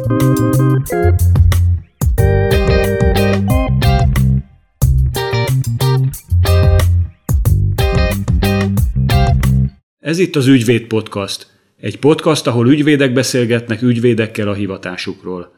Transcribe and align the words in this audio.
Ez 0.00 0.06
itt 10.18 10.36
az 10.36 10.46
Ügyvéd 10.46 10.86
Podcast. 10.86 11.46
Egy 11.80 11.98
podcast, 11.98 12.46
ahol 12.46 12.68
ügyvédek 12.68 13.12
beszélgetnek 13.12 13.82
ügyvédekkel 13.82 14.48
a 14.48 14.54
hivatásukról. 14.54 15.52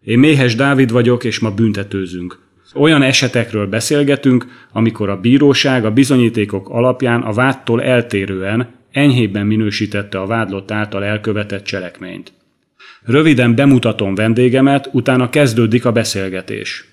Én 0.00 0.18
Méhes 0.18 0.54
Dávid 0.54 0.90
vagyok, 0.90 1.24
és 1.24 1.38
ma 1.38 1.50
büntetőzünk. 1.50 2.38
Olyan 2.74 3.02
esetekről 3.02 3.66
beszélgetünk, 3.66 4.46
amikor 4.72 5.08
a 5.08 5.20
bíróság 5.20 5.84
a 5.84 5.90
bizonyítékok 5.90 6.68
alapján 6.68 7.22
a 7.22 7.32
vádtól 7.32 7.82
eltérően 7.82 8.74
enyhébben 8.92 9.46
minősítette 9.46 10.20
a 10.20 10.26
vádlott 10.26 10.70
által 10.70 11.04
elkövetett 11.04 11.64
cselekményt. 11.64 12.32
Röviden 13.06 13.54
bemutatom 13.54 14.14
vendégemet, 14.14 14.88
utána 14.92 15.28
kezdődik 15.28 15.84
a 15.84 15.92
beszélgetés. 15.92 16.84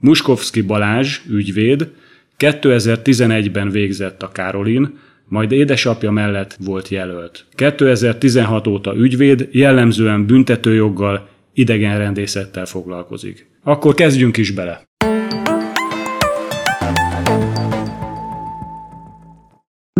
Muskovski 0.00 0.60
Balázs, 0.60 1.20
ügyvéd, 1.28 1.90
2011-ben 2.38 3.70
végzett 3.70 4.22
a 4.22 4.28
Károlin, 4.28 4.98
majd 5.28 5.52
édesapja 5.52 6.10
mellett 6.10 6.56
volt 6.64 6.88
jelölt. 6.88 7.44
2016 7.54 8.66
óta 8.66 8.96
ügyvéd, 8.96 9.48
jellemzően 9.50 10.26
büntetőjoggal, 10.26 11.28
idegenrendészettel 11.52 12.66
foglalkozik. 12.66 13.46
Akkor 13.62 13.94
kezdjünk 13.94 14.36
is 14.36 14.50
bele! 14.50 14.82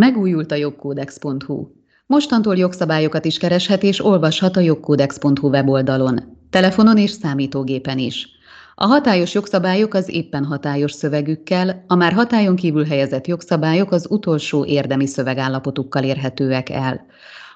Megújult 0.01 0.51
a 0.51 0.55
jogkódex.hu. 0.55 1.74
Mostantól 2.07 2.57
jogszabályokat 2.57 3.25
is 3.25 3.37
kereshet 3.37 3.83
és 3.83 4.05
olvashat 4.05 4.57
a 4.57 4.59
jogkódex.hu 4.59 5.49
weboldalon, 5.49 6.37
telefonon 6.49 6.97
és 6.97 7.11
számítógépen 7.11 7.97
is. 7.97 8.27
A 8.75 8.85
hatályos 8.85 9.33
jogszabályok 9.33 9.93
az 9.93 10.09
éppen 10.09 10.45
hatályos 10.45 10.91
szövegükkel, 10.91 11.83
a 11.87 11.95
már 11.95 12.13
hatályon 12.13 12.55
kívül 12.55 12.85
helyezett 12.85 13.27
jogszabályok 13.27 13.91
az 13.91 14.07
utolsó 14.09 14.65
érdemi 14.65 15.07
szövegállapotukkal 15.07 16.03
érhetőek 16.03 16.69
el. 16.69 17.05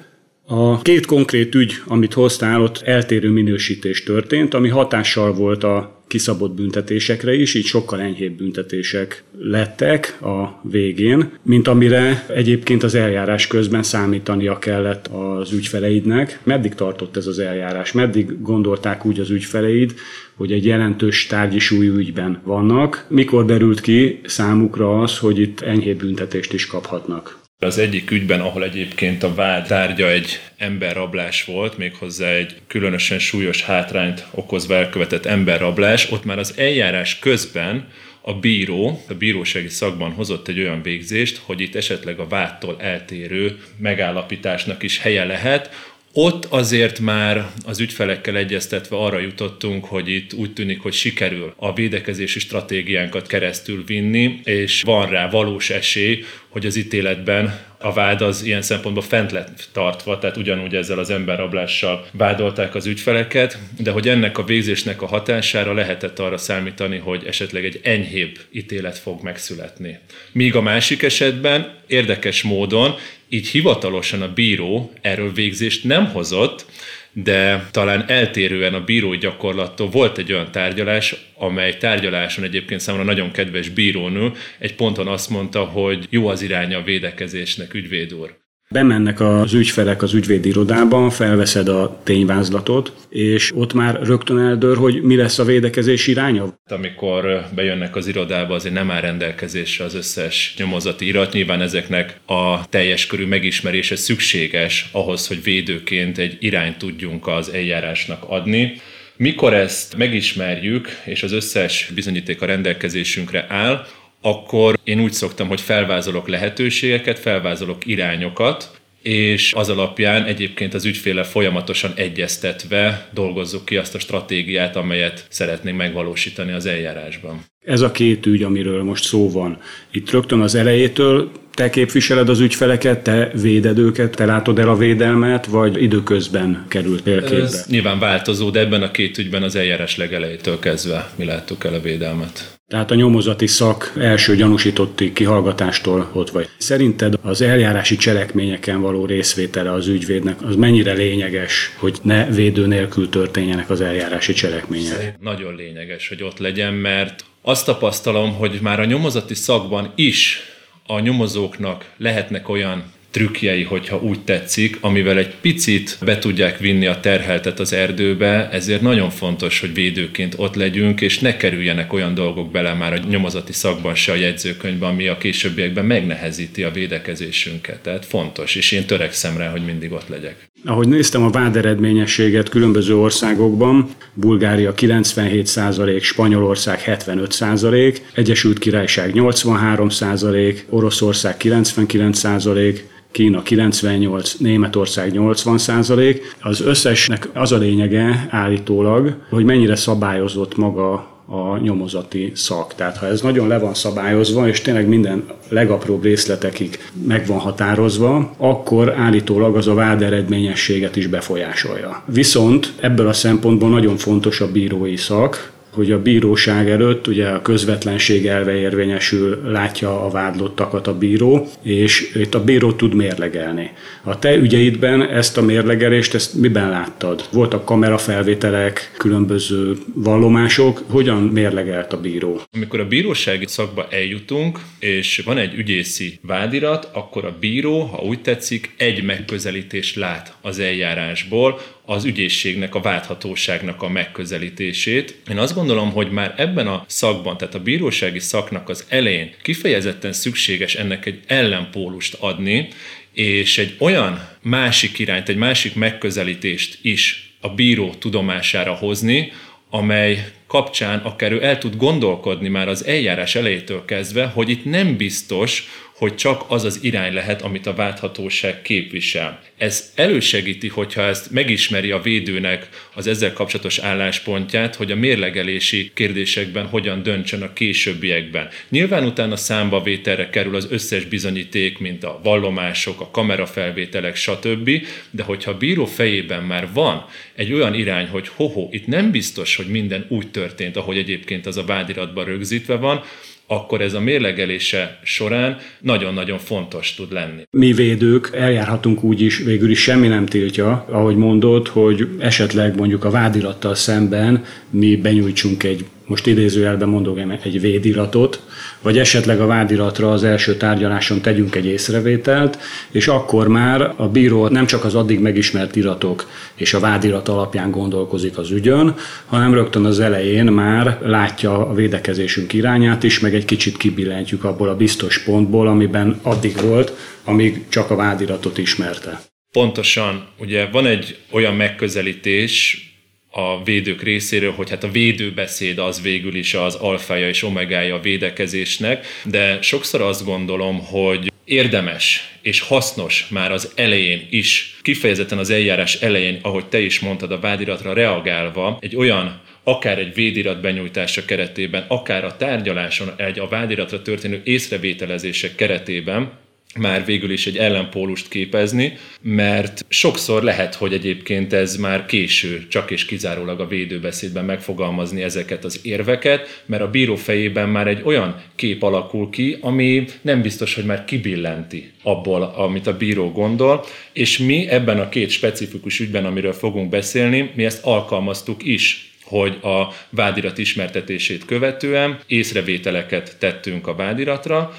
a 0.45 0.81
két 0.81 1.05
konkrét 1.05 1.55
ügy, 1.55 1.73
amit 1.88 2.13
hoztál, 2.13 2.61
ott 2.61 2.81
eltérő 2.81 3.30
minősítés 3.30 4.03
történt, 4.03 4.53
ami 4.53 4.69
hatással 4.69 5.33
volt 5.33 5.63
a 5.63 6.02
kiszabott 6.08 6.55
büntetésekre 6.55 7.33
is, 7.33 7.54
így 7.54 7.65
sokkal 7.65 8.02
enyhébb 8.02 8.33
büntetések 8.33 9.23
lettek 9.39 10.21
a 10.21 10.59
végén, 10.64 11.31
mint 11.43 11.67
amire 11.67 12.26
egyébként 12.27 12.83
az 12.83 12.95
eljárás 12.95 13.48
közben 13.48 13.83
számítania 13.83 14.59
kellett 14.59 15.08
az 15.08 15.52
ügyfeleidnek. 15.52 16.39
Meddig 16.43 16.75
tartott 16.75 17.17
ez 17.17 17.27
az 17.27 17.39
eljárás? 17.39 17.92
Meddig 17.92 18.42
gondolták 18.42 19.05
úgy 19.05 19.20
az 19.20 19.30
ügyfeleid, 19.30 19.93
hogy 20.36 20.52
egy 20.52 20.65
jelentős 20.65 21.27
tárgyi 21.27 21.60
súlyú 21.60 21.95
ügyben 21.95 22.42
vannak? 22.43 23.05
Mikor 23.10 23.45
derült 23.45 23.81
ki 23.81 24.20
számukra 24.23 25.02
az, 25.02 25.17
hogy 25.17 25.39
itt 25.39 25.61
enyhébb 25.61 25.98
büntetést 25.98 26.54
is 26.54 26.67
kaphatnak? 26.67 27.42
Az 27.63 27.77
egyik 27.77 28.11
ügyben, 28.11 28.41
ahol 28.41 28.63
egyébként 28.63 29.23
a 29.23 29.33
vád 29.33 29.67
tárgya 29.67 30.09
egy 30.09 30.39
emberrablás 30.57 31.43
volt, 31.43 31.77
méghozzá 31.77 32.29
egy 32.29 32.55
különösen 32.67 33.19
súlyos 33.19 33.63
hátrányt 33.63 34.25
okozva 34.31 34.75
elkövetett 34.75 35.25
emberrablás, 35.25 36.11
ott 36.11 36.23
már 36.23 36.39
az 36.39 36.53
eljárás 36.57 37.19
közben 37.19 37.87
a 38.21 38.33
bíró, 38.33 39.03
a 39.09 39.13
bírósági 39.13 39.67
szakban 39.67 40.11
hozott 40.11 40.47
egy 40.47 40.59
olyan 40.59 40.81
végzést, 40.81 41.41
hogy 41.45 41.61
itt 41.61 41.75
esetleg 41.75 42.19
a 42.19 42.27
vádtól 42.27 42.75
eltérő 42.79 43.57
megállapításnak 43.77 44.83
is 44.83 44.99
helye 44.99 45.25
lehet, 45.25 45.69
ott 46.13 46.45
azért 46.45 46.99
már 46.99 47.51
az 47.65 47.79
ügyfelekkel 47.79 48.37
egyeztetve 48.37 48.95
arra 48.95 49.19
jutottunk, 49.19 49.85
hogy 49.85 50.09
itt 50.09 50.33
úgy 50.33 50.53
tűnik, 50.53 50.81
hogy 50.81 50.93
sikerül 50.93 51.53
a 51.57 51.73
védekezési 51.73 52.39
stratégiánkat 52.39 53.27
keresztül 53.27 53.83
vinni, 53.85 54.39
és 54.43 54.81
van 54.81 55.09
rá 55.09 55.29
valós 55.29 55.69
esély, 55.69 56.23
hogy 56.49 56.65
az 56.65 56.75
ítéletben 56.75 57.59
a 57.83 57.94
vád 57.94 58.21
az 58.21 58.44
ilyen 58.44 58.61
szempontból 58.61 59.04
fent 59.04 59.32
lett 59.32 59.67
tartva, 59.71 60.20
tehát 60.20 60.38
ugyanúgy 60.38 60.76
ezzel 60.76 60.99
az 60.99 61.10
emberrablással 61.10 62.05
vádolták 62.11 62.76
az 62.76 62.86
ügyfeleket, 62.86 63.58
de 63.77 63.92
hogy 63.92 64.10
ennek 64.10 64.38
a 64.38 64.44
végzésnek 64.44 65.02
a 65.02 65.08
hatására 65.08 65.73
lehetett 65.73 66.20
arra 66.20 66.38
számítani, 66.38 66.98
hogy 66.98 67.26
esetleg 67.26 67.66
egy 67.66 67.80
enyhébb 67.83 68.39
ítélet 68.52 68.98
fog 68.98 69.22
megszületni. 69.22 69.99
Míg 70.32 70.55
a 70.55 70.61
másik 70.61 71.04
esetben 71.04 71.73
érdekes 71.88 72.42
módon 72.42 72.95
így 73.30 73.48
hivatalosan 73.48 74.22
a 74.22 74.33
bíró 74.33 74.92
erről 75.02 75.33
végzést 75.33 75.83
nem 75.83 76.05
hozott, 76.11 76.66
de 77.13 77.67
talán 77.71 78.03
eltérően 78.07 78.73
a 78.73 78.83
bírói 78.83 79.17
gyakorlattól 79.17 79.89
volt 79.89 80.17
egy 80.17 80.33
olyan 80.33 80.51
tárgyalás, 80.51 81.15
amely 81.35 81.77
tárgyaláson 81.77 82.43
egyébként 82.43 82.79
számomra 82.79 83.05
nagyon 83.05 83.31
kedves 83.31 83.69
bírónő 83.69 84.31
egy 84.59 84.75
ponton 84.75 85.07
azt 85.07 85.29
mondta, 85.29 85.63
hogy 85.63 86.07
jó 86.09 86.27
az 86.27 86.41
iránya 86.41 86.77
a 86.77 86.83
védekezésnek, 86.83 87.73
ügyvéd 87.73 88.13
úr. 88.13 88.42
Bemennek 88.73 89.20
az 89.20 89.54
ügyfelek 89.54 90.02
az 90.02 90.14
ügyvédirodában, 90.14 91.10
felveszed 91.10 91.67
a 91.67 92.00
tényvázlatot, 92.04 92.94
és 93.10 93.52
ott 93.56 93.73
már 93.73 94.00
rögtön 94.02 94.38
eldől, 94.39 94.76
hogy 94.76 95.02
mi 95.02 95.16
lesz 95.16 95.39
a 95.39 95.44
védekezés 95.44 96.08
iránya? 96.08 96.60
Amikor 96.70 97.45
bejönnek 97.56 97.95
az 97.95 98.08
irodába, 98.08 98.54
azért 98.54 98.73
nem 98.73 98.92
áll 98.92 99.02
rendelkezésre 99.02 99.86
az 99.86 99.95
összes 99.95 100.54
nyomozati 100.58 101.06
irat. 101.06 101.34
Nyilván 101.34 101.61
ezeknek 101.61 102.20
a 102.26 102.70
teljes 102.70 103.08
körű 103.08 103.26
megismerése 103.26 103.95
szükséges 103.95 104.90
ahhoz, 104.92 105.28
hogy 105.28 105.44
védőként 105.44 106.17
egy 106.17 106.38
irányt 106.40 106.78
tudjunk 106.78 107.28
az 107.28 107.50
eljárásnak 107.50 108.23
adni. 108.28 108.82
Mikor 109.17 109.54
ezt 109.54 109.98
megismerjük, 109.98 110.90
és 111.05 111.23
az 111.23 111.32
összes 111.32 111.92
bizonyíték 111.95 112.42
a 112.42 112.45
rendelkezésünkre 112.45 113.45
áll, 113.50 113.86
akkor 114.26 114.80
én 114.84 115.00
úgy 115.00 115.14
szoktam, 115.14 115.48
hogy 115.48 115.61
felvázolok 115.61 116.28
lehetőségeket, 116.28 117.20
felvázolok 117.20 117.86
irányokat, 117.86 118.82
és 119.02 119.54
az 119.54 119.70
alapján 119.70 120.26
egyébként 120.26 120.73
az 120.73 120.86
ügyféle 120.86 121.23
folyamatosan 121.23 121.92
egyeztetve 121.95 123.08
dolgozzuk 123.14 123.66
ki 123.66 123.78
azt 123.78 123.95
a 123.95 124.00
stratégiát, 124.00 124.76
amelyet 124.76 125.26
szeretnénk 125.30 125.78
megvalósítani 125.78 126.52
az 126.52 126.66
eljárásban. 126.66 127.45
Ez 127.66 127.82
a 127.82 127.92
két 127.92 128.25
ügy, 128.25 128.44
amiről 128.44 128.84
most 128.84 129.04
szó 129.04 129.31
van. 129.31 129.57
Itt 129.92 130.12
rögtön 130.12 130.40
az 130.40 130.56
elejétől 130.56 131.31
te 131.54 131.69
képviseled 131.69 132.30
az 132.30 132.40
ügyfeleket, 132.40 133.04
te 133.04 133.31
véded 133.42 133.78
őket, 133.78 134.16
te 134.16 134.25
látod 134.25 134.60
el 134.60 134.69
a 134.69 134.78
védelmet, 134.78 135.46
vagy 135.46 135.81
időközben 135.81 136.66
került 136.68 137.02
pélképbe? 137.02 137.44
Ez 137.44 137.66
nyilván 137.68 138.00
változó, 138.00 138.50
de 138.50 138.60
ebben 138.60 138.81
a 138.81 138.92
két 138.92 139.18
ügyben 139.18 139.44
az 139.44 139.56
eljárás 139.56 139.98
legelejétől 139.98 140.60
kezdve 140.60 141.12
mi 141.16 141.26
láttuk 141.26 141.64
el 141.64 141.74
a 141.74 141.80
védelmet. 141.80 142.60
Tehát 142.74 142.92
a 142.92 142.96
nyomozati 142.96 143.48
szak 143.48 143.94
első 143.98 144.36
gyanúsítotti 144.36 145.14
kihallgatástól 145.14 146.10
ott 146.14 146.30
vagy. 146.30 146.50
Szerinted 146.58 147.14
az 147.22 147.42
eljárási 147.42 147.96
cselekményeken 147.96 148.81
való 148.81 149.06
részvétele 149.06 149.72
az 149.72 149.88
ügyvédnek 149.88 150.42
az 150.42 150.56
mennyire 150.56 150.94
lényeges, 150.94 151.75
hogy 151.80 151.98
ne 152.02 152.25
védő 152.25 152.68
nélkül 152.68 153.10
történjenek 153.10 153.70
az 153.70 153.81
eljárási 153.81 154.34
cselekmények? 154.34 154.92
Szerint 154.94 155.22
nagyon 155.22 155.56
lényeges, 155.56 156.08
hogy 156.08 156.24
ott 156.24 156.38
legyen, 156.38 156.74
mert 156.74 157.25
azt 157.42 157.66
tapasztalom, 157.66 158.34
hogy 158.34 158.60
már 158.62 158.80
a 158.80 158.86
nyomozati 158.86 159.34
szakban 159.34 159.92
is 159.96 160.40
a 160.88 161.00
nyomozóknak 161.00 161.86
lehetnek 161.98 162.50
olyan 162.50 162.93
trükkjei, 163.13 163.63
hogyha 163.63 164.01
úgy 164.01 164.19
tetszik, 164.19 164.77
amivel 164.81 165.18
egy 165.18 165.33
picit 165.42 165.98
be 166.06 166.19
tudják 166.19 166.57
vinni 166.57 166.86
a 166.86 167.00
terheltet 167.00 167.60
az 167.60 167.74
erdőbe, 167.74 168.50
ezért 168.51 168.81
nagyon 168.81 169.10
fontos, 169.10 169.60
hogy 169.60 169.74
védőként 169.74 170.33
ott 170.38 170.56
legyünk, 170.56 171.01
és 171.01 171.19
ne 171.19 171.38
kerüljenek 171.38 171.94
olyan 171.94 172.13
dolgok 172.13 172.51
bele 172.51 172.74
már 172.74 172.94
a 172.94 172.98
nyomozati 173.10 173.54
szakban 173.54 173.95
se 173.95 174.12
a 174.12 174.15
jegyzőkönyvben, 174.15 174.89
ami 174.89 175.07
a 175.07 175.18
későbbiekben 175.18 175.86
megnehezíti 175.86 176.63
a 176.63 176.71
védekezésünket. 176.71 177.80
Tehát 177.80 178.06
fontos, 178.06 178.56
és 178.56 178.71
én 178.71 178.86
törekszem 178.86 179.38
rá, 179.38 179.50
hogy 179.50 179.66
mindig 179.66 179.92
ott 179.92 180.07
legyek. 180.07 180.51
Ahogy 180.66 180.88
néztem 180.88 181.24
a 181.24 181.30
váderedményességet 181.30 182.50
különböző 182.50 182.98
országokban, 182.98 183.89
Bulgária 184.13 184.74
97%, 184.74 186.01
Spanyolország 186.01 186.83
75%, 186.86 187.98
Egyesült 188.13 188.59
Királyság 188.59 189.12
83%, 189.13 190.57
Oroszország 190.69 191.36
99%, 191.39 192.80
Kína 193.13 193.42
98, 193.42 194.33
Németország 194.33 195.12
80 195.12 195.57
százalék. 195.57 196.36
Az 196.42 196.62
összesnek 196.62 197.30
az 197.33 197.51
a 197.51 197.57
lényege 197.57 198.27
állítólag, 198.30 199.15
hogy 199.30 199.45
mennyire 199.45 199.75
szabályozott 199.75 200.57
maga 200.57 200.94
a 201.25 201.57
nyomozati 201.57 202.31
szak. 202.36 202.75
Tehát 202.75 202.98
ha 202.98 203.06
ez 203.06 203.21
nagyon 203.21 203.48
le 203.48 203.60
van 203.60 203.74
szabályozva, 203.74 204.48
és 204.48 204.62
tényleg 204.62 204.88
minden 204.88 205.24
legapróbb 205.50 206.04
részletekig 206.04 206.80
meg 207.07 207.27
van 207.27 207.38
határozva, 207.38 208.33
akkor 208.38 208.94
állítólag 208.98 209.56
az 209.56 209.68
a 209.68 209.74
vád 209.74 210.01
eredményességet 210.01 210.95
is 210.95 211.07
befolyásolja. 211.07 212.04
Viszont 212.06 212.74
ebből 212.80 213.07
a 213.07 213.13
szempontból 213.13 213.69
nagyon 213.69 213.98
fontos 213.98 214.42
a 214.42 214.51
bírói 214.51 214.98
szak, 214.98 215.53
hogy 215.74 215.92
a 215.92 216.02
bíróság 216.02 216.70
előtt 216.70 217.08
ugye 217.08 217.28
a 217.28 217.42
közvetlenség 217.42 218.25
elve 218.28 218.56
érvényesül, 218.56 219.52
látja 219.52 220.06
a 220.06 220.10
vádlottakat 220.10 220.88
a 220.88 220.98
bíró, 220.98 221.48
és 221.62 222.12
itt 222.16 222.36
a 222.36 222.44
bíró 222.44 222.72
tud 222.72 222.94
mérlegelni. 222.94 223.72
A 224.04 224.20
te 224.20 224.36
ügyeidben 224.36 225.02
ezt 225.10 225.38
a 225.38 225.42
mérlegelést, 225.42 226.14
ezt 226.14 226.34
miben 226.34 226.70
láttad? 226.70 227.28
Voltak 227.31 227.66
kamerafelvételek, 227.66 228.92
különböző 228.98 229.78
vallomások, 229.94 230.84
hogyan 230.88 231.22
mérlegelt 231.22 231.94
a 231.94 232.00
bíró? 232.00 232.42
Amikor 232.52 232.80
a 232.80 232.88
bírósági 232.88 233.48
szakba 233.48 233.88
eljutunk, 233.90 234.60
és 234.80 235.22
van 235.26 235.38
egy 235.38 235.54
ügyészi 235.54 236.19
vádirat, 236.22 236.90
akkor 236.94 237.26
a 237.26 237.38
bíró, 237.40 237.80
ha 237.80 238.02
úgy 238.02 238.22
tetszik, 238.22 238.74
egy 238.78 239.04
megközelítést 239.04 239.96
lát 239.96 240.34
az 240.42 240.60
eljárásból, 240.60 241.60
az 241.85 242.06
ügyészségnek, 242.06 242.75
a 242.75 242.81
válthatóságnak 242.81 243.81
a 243.81 243.89
megközelítését. 243.89 245.15
Én 245.30 245.38
azt 245.38 245.53
gondolom, 245.53 245.91
hogy 245.91 246.12
már 246.12 246.33
ebben 246.38 246.68
a 246.68 246.85
szakban, 246.88 247.38
tehát 247.38 247.56
a 247.56 247.63
bírósági 247.63 248.19
szaknak 248.19 248.69
az 248.69 248.85
elején 248.89 249.33
kifejezetten 249.41 250.13
szükséges 250.13 250.75
ennek 250.75 251.06
egy 251.06 251.19
ellenpólust 251.27 252.18
adni, 252.19 252.68
és 253.13 253.57
egy 253.57 253.75
olyan 253.80 254.30
másik 254.41 255.00
irányt, 255.00 255.30
egy 255.30 255.35
másik 255.35 255.75
megközelítést 255.75 256.80
is 256.81 257.33
a 257.41 257.50
bíró 257.50 257.94
tudomására 258.00 258.74
hozni, 258.74 259.31
amely 259.69 260.31
kapcsán 260.54 261.00
akár 261.00 261.32
ő 261.32 261.44
el 261.44 261.58
tud 261.58 261.76
gondolkodni 261.76 262.50
már 262.50 262.68
az 262.68 262.86
eljárás 262.86 263.36
elejétől 263.36 263.86
kezdve, 263.86 264.26
hogy 264.26 264.50
itt 264.50 264.66
nem 264.66 264.98
biztos, 264.98 265.68
hogy 266.04 266.16
csak 266.16 266.44
az 266.48 266.64
az 266.64 266.80
irány 266.82 267.14
lehet, 267.14 267.42
amit 267.42 267.66
a 267.66 267.74
válthatóság 267.74 268.62
képvisel. 268.62 269.40
Ez 269.58 269.92
elősegíti, 269.96 270.68
hogyha 270.68 271.02
ezt 271.02 271.32
megismeri 271.32 271.92
a 271.92 272.02
védőnek 272.02 272.70
az 272.94 273.08
ezzel 273.08 273.34
kapcsolatos 273.34 273.78
álláspontját, 273.78 274.76
hogy 274.76 274.92
a 274.92 274.96
mérlegelési 274.96 275.92
kérdésekben 275.94 276.66
hogyan 276.66 277.04
döntsön 277.04 277.42
a 277.42 277.54
későbbiekben. 277.54 278.48
Nyilván 278.70 279.06
utána 279.06 279.36
számbavételre 279.36 280.30
kerül 280.30 280.56
az 280.56 280.68
összes 280.70 281.06
bizonyíték, 281.06 281.78
mint 281.78 282.04
a 282.04 282.20
vallomások, 282.24 283.02
a 283.02 283.12
kamerafelvételek, 283.12 284.16
stb., 284.16 284.70
de 285.12 285.24
hogyha 285.24 285.52
a 285.52 285.58
bíró 285.58 285.86
fejében 285.86 286.44
már 286.44 286.68
van 286.74 287.06
egy 287.36 287.54
olyan 287.54 287.74
irány, 287.74 288.08
hogy 288.08 288.28
hoho, 288.36 288.68
itt 288.72 288.88
nem 288.88 289.12
biztos, 289.12 289.56
hogy 289.56 289.68
minden 289.68 290.06
úgy 290.10 290.28
történt, 290.44 290.78
ahogy 290.78 290.98
egyébként 290.98 291.45
az 291.45 291.57
a 291.57 291.63
vádiratban 291.66 292.25
rögzítve 292.25 292.75
van, 292.75 293.01
akkor 293.48 293.81
ez 293.81 293.94
a 293.94 294.00
mérlegelése 294.00 295.00
során 295.04 295.57
nagyon-nagyon 295.80 296.38
fontos 296.38 296.94
tud 296.95 297.12
lenni. 297.12 297.42
Mi 297.51 297.74
védők 297.74 298.30
eljárhatunk 298.34 299.04
úgy 299.04 299.22
is, 299.22 299.38
végül 299.38 299.69
is 299.69 299.81
semmi 299.81 300.07
nem 300.07 300.25
tiltja, 300.25 300.86
ahogy 300.90 301.16
mondod, 301.16 301.68
hogy 301.68 302.07
esetleg 302.19 302.75
mondjuk 302.75 303.04
a 303.04 303.10
vádirattal 303.10 303.75
szemben 303.75 304.45
mi 304.69 304.95
benyújtsunk 304.95 305.63
egy 305.63 305.86
most 306.06 306.28
idézőjelben 306.28 306.90
mondok 306.90 307.20
egy 307.44 307.62
védiratot, 307.62 308.42
vagy 308.82 308.98
esetleg 308.98 309.40
a 309.40 309.46
vádiratra 309.46 310.12
az 310.12 310.24
első 310.24 310.56
tárgyaláson 310.56 311.22
tegyünk 311.22 311.56
egy 311.56 311.66
észrevételt, 311.66 312.58
és 312.92 313.08
akkor 313.08 313.48
már 313.48 313.94
a 313.98 314.08
bíró 314.08 314.48
nem 314.48 314.66
csak 314.66 314.84
az 314.84 314.96
addig 314.96 315.20
megismert 315.20 315.76
iratok 315.76 316.30
és 316.56 316.74
a 316.74 316.80
vádirat 316.80 317.28
alapján 317.28 317.72
gondolkozik 317.72 318.38
az 318.38 318.52
ügyön, 318.52 318.96
hanem 319.26 319.54
rögtön 319.54 319.86
az 319.86 320.00
elején 320.00 320.46
már 320.46 321.00
látja 321.02 321.68
a 321.68 321.74
védekezésünk 321.74 322.54
irányát 322.54 323.04
is, 323.04 323.20
meg 323.20 323.36
egy 323.36 323.46
kicsit 323.46 323.78
kibillentjük 323.78 324.44
abból 324.44 324.70
a 324.70 324.76
biztos 324.76 325.24
pontból, 325.24 325.68
amiben 325.68 326.20
addig 326.22 326.62
volt, 326.62 326.94
amíg 327.24 327.66
csak 327.70 327.92
a 327.92 327.96
vádiratot 327.96 328.58
ismerte. 328.58 329.22
Pontosan, 329.52 330.28
ugye 330.40 330.70
van 330.72 330.86
egy 330.86 331.18
olyan 331.32 331.56
megközelítés, 331.56 332.88
a 333.35 333.63
védők 333.63 334.01
részéről, 334.01 334.51
hogy 334.51 334.69
hát 334.69 334.83
a 334.83 334.91
védőbeszéd 334.91 335.77
az 335.77 336.01
végül 336.01 336.35
is 336.35 336.53
az 336.53 336.75
alfája 336.75 337.27
és 337.27 337.44
omegája 337.44 337.95
a 337.95 338.00
védekezésnek, 338.00 339.06
de 339.24 339.62
sokszor 339.62 340.01
azt 340.01 340.25
gondolom, 340.25 340.85
hogy 340.85 341.31
érdemes 341.45 342.33
és 342.41 342.59
hasznos 342.59 343.27
már 343.30 343.51
az 343.51 343.71
elején 343.75 344.27
is, 344.30 344.77
kifejezetten 344.81 345.38
az 345.38 345.50
eljárás 345.50 345.95
elején, 345.95 346.39
ahogy 346.41 346.65
te 346.65 346.80
is 346.80 347.00
mondtad, 347.00 347.31
a 347.31 347.39
vádiratra 347.39 347.94
reagálva, 347.94 348.77
egy 348.81 348.95
olyan 348.95 349.41
akár 349.63 350.00
egy 350.00 350.13
védirat 350.13 350.62
benyújtása 350.62 351.25
keretében, 351.25 351.85
akár 351.88 352.25
a 352.25 352.35
tárgyaláson, 352.35 353.12
egy 353.18 353.39
a 353.39 353.47
vádiratra 353.47 354.01
történő 354.01 354.41
észrevételezések 354.44 355.56
keretében, 355.56 356.31
már 356.80 357.06
végül 357.06 357.31
is 357.31 357.48
egy 357.48 357.58
ellenpólust 357.58 358.28
képezni, 358.28 358.98
mert 359.22 359.86
sokszor 359.88 360.44
lehet, 360.44 360.75
hogy 360.75 360.94
egyébként 360.94 361.54
ez 361.54 361.75
már 361.75 362.06
késő, 362.06 362.68
csak 362.68 362.92
és 362.92 363.06
kizárólag 363.06 363.60
a 363.60 363.68
védőbeszédben 363.68 364.46
megfogalmazni 364.46 365.22
ezeket 365.22 365.64
az 365.64 365.80
érveket, 365.84 366.64
mert 366.66 366.81
a 366.81 366.90
bíró 366.90 367.16
fejében 367.16 367.70
már 367.70 367.88
egy 367.88 368.02
olyan 368.04 368.42
kép 368.56 368.84
alakul 368.84 369.30
ki, 369.30 369.58
ami 369.62 370.06
nem 370.22 370.42
biztos, 370.42 370.75
hogy 370.75 370.86
már 370.86 371.06
kibillenti 371.06 371.92
abból, 372.04 372.42
amit 372.42 372.88
a 372.88 372.98
bíró 372.98 373.31
gondol, 373.31 373.86
és 374.14 374.38
mi 374.38 374.68
ebben 374.69 375.00
a 375.00 375.10
két 375.10 375.30
specifikus 375.30 376.00
ügyben, 376.00 376.26
amiről 376.26 376.54
fogunk 376.54 376.90
beszélni, 376.90 377.52
mi 377.56 377.66
ezt 377.66 377.86
alkalmaztuk 377.86 378.64
is 378.64 379.08
hogy 379.24 379.58
a 379.62 379.94
vádirat 380.10 380.58
ismertetését 380.58 381.46
követően 381.46 382.19
észrevételeket 382.28 383.36
tettünk 383.40 383.88
a 383.88 383.96
vádiratra, 383.96 384.74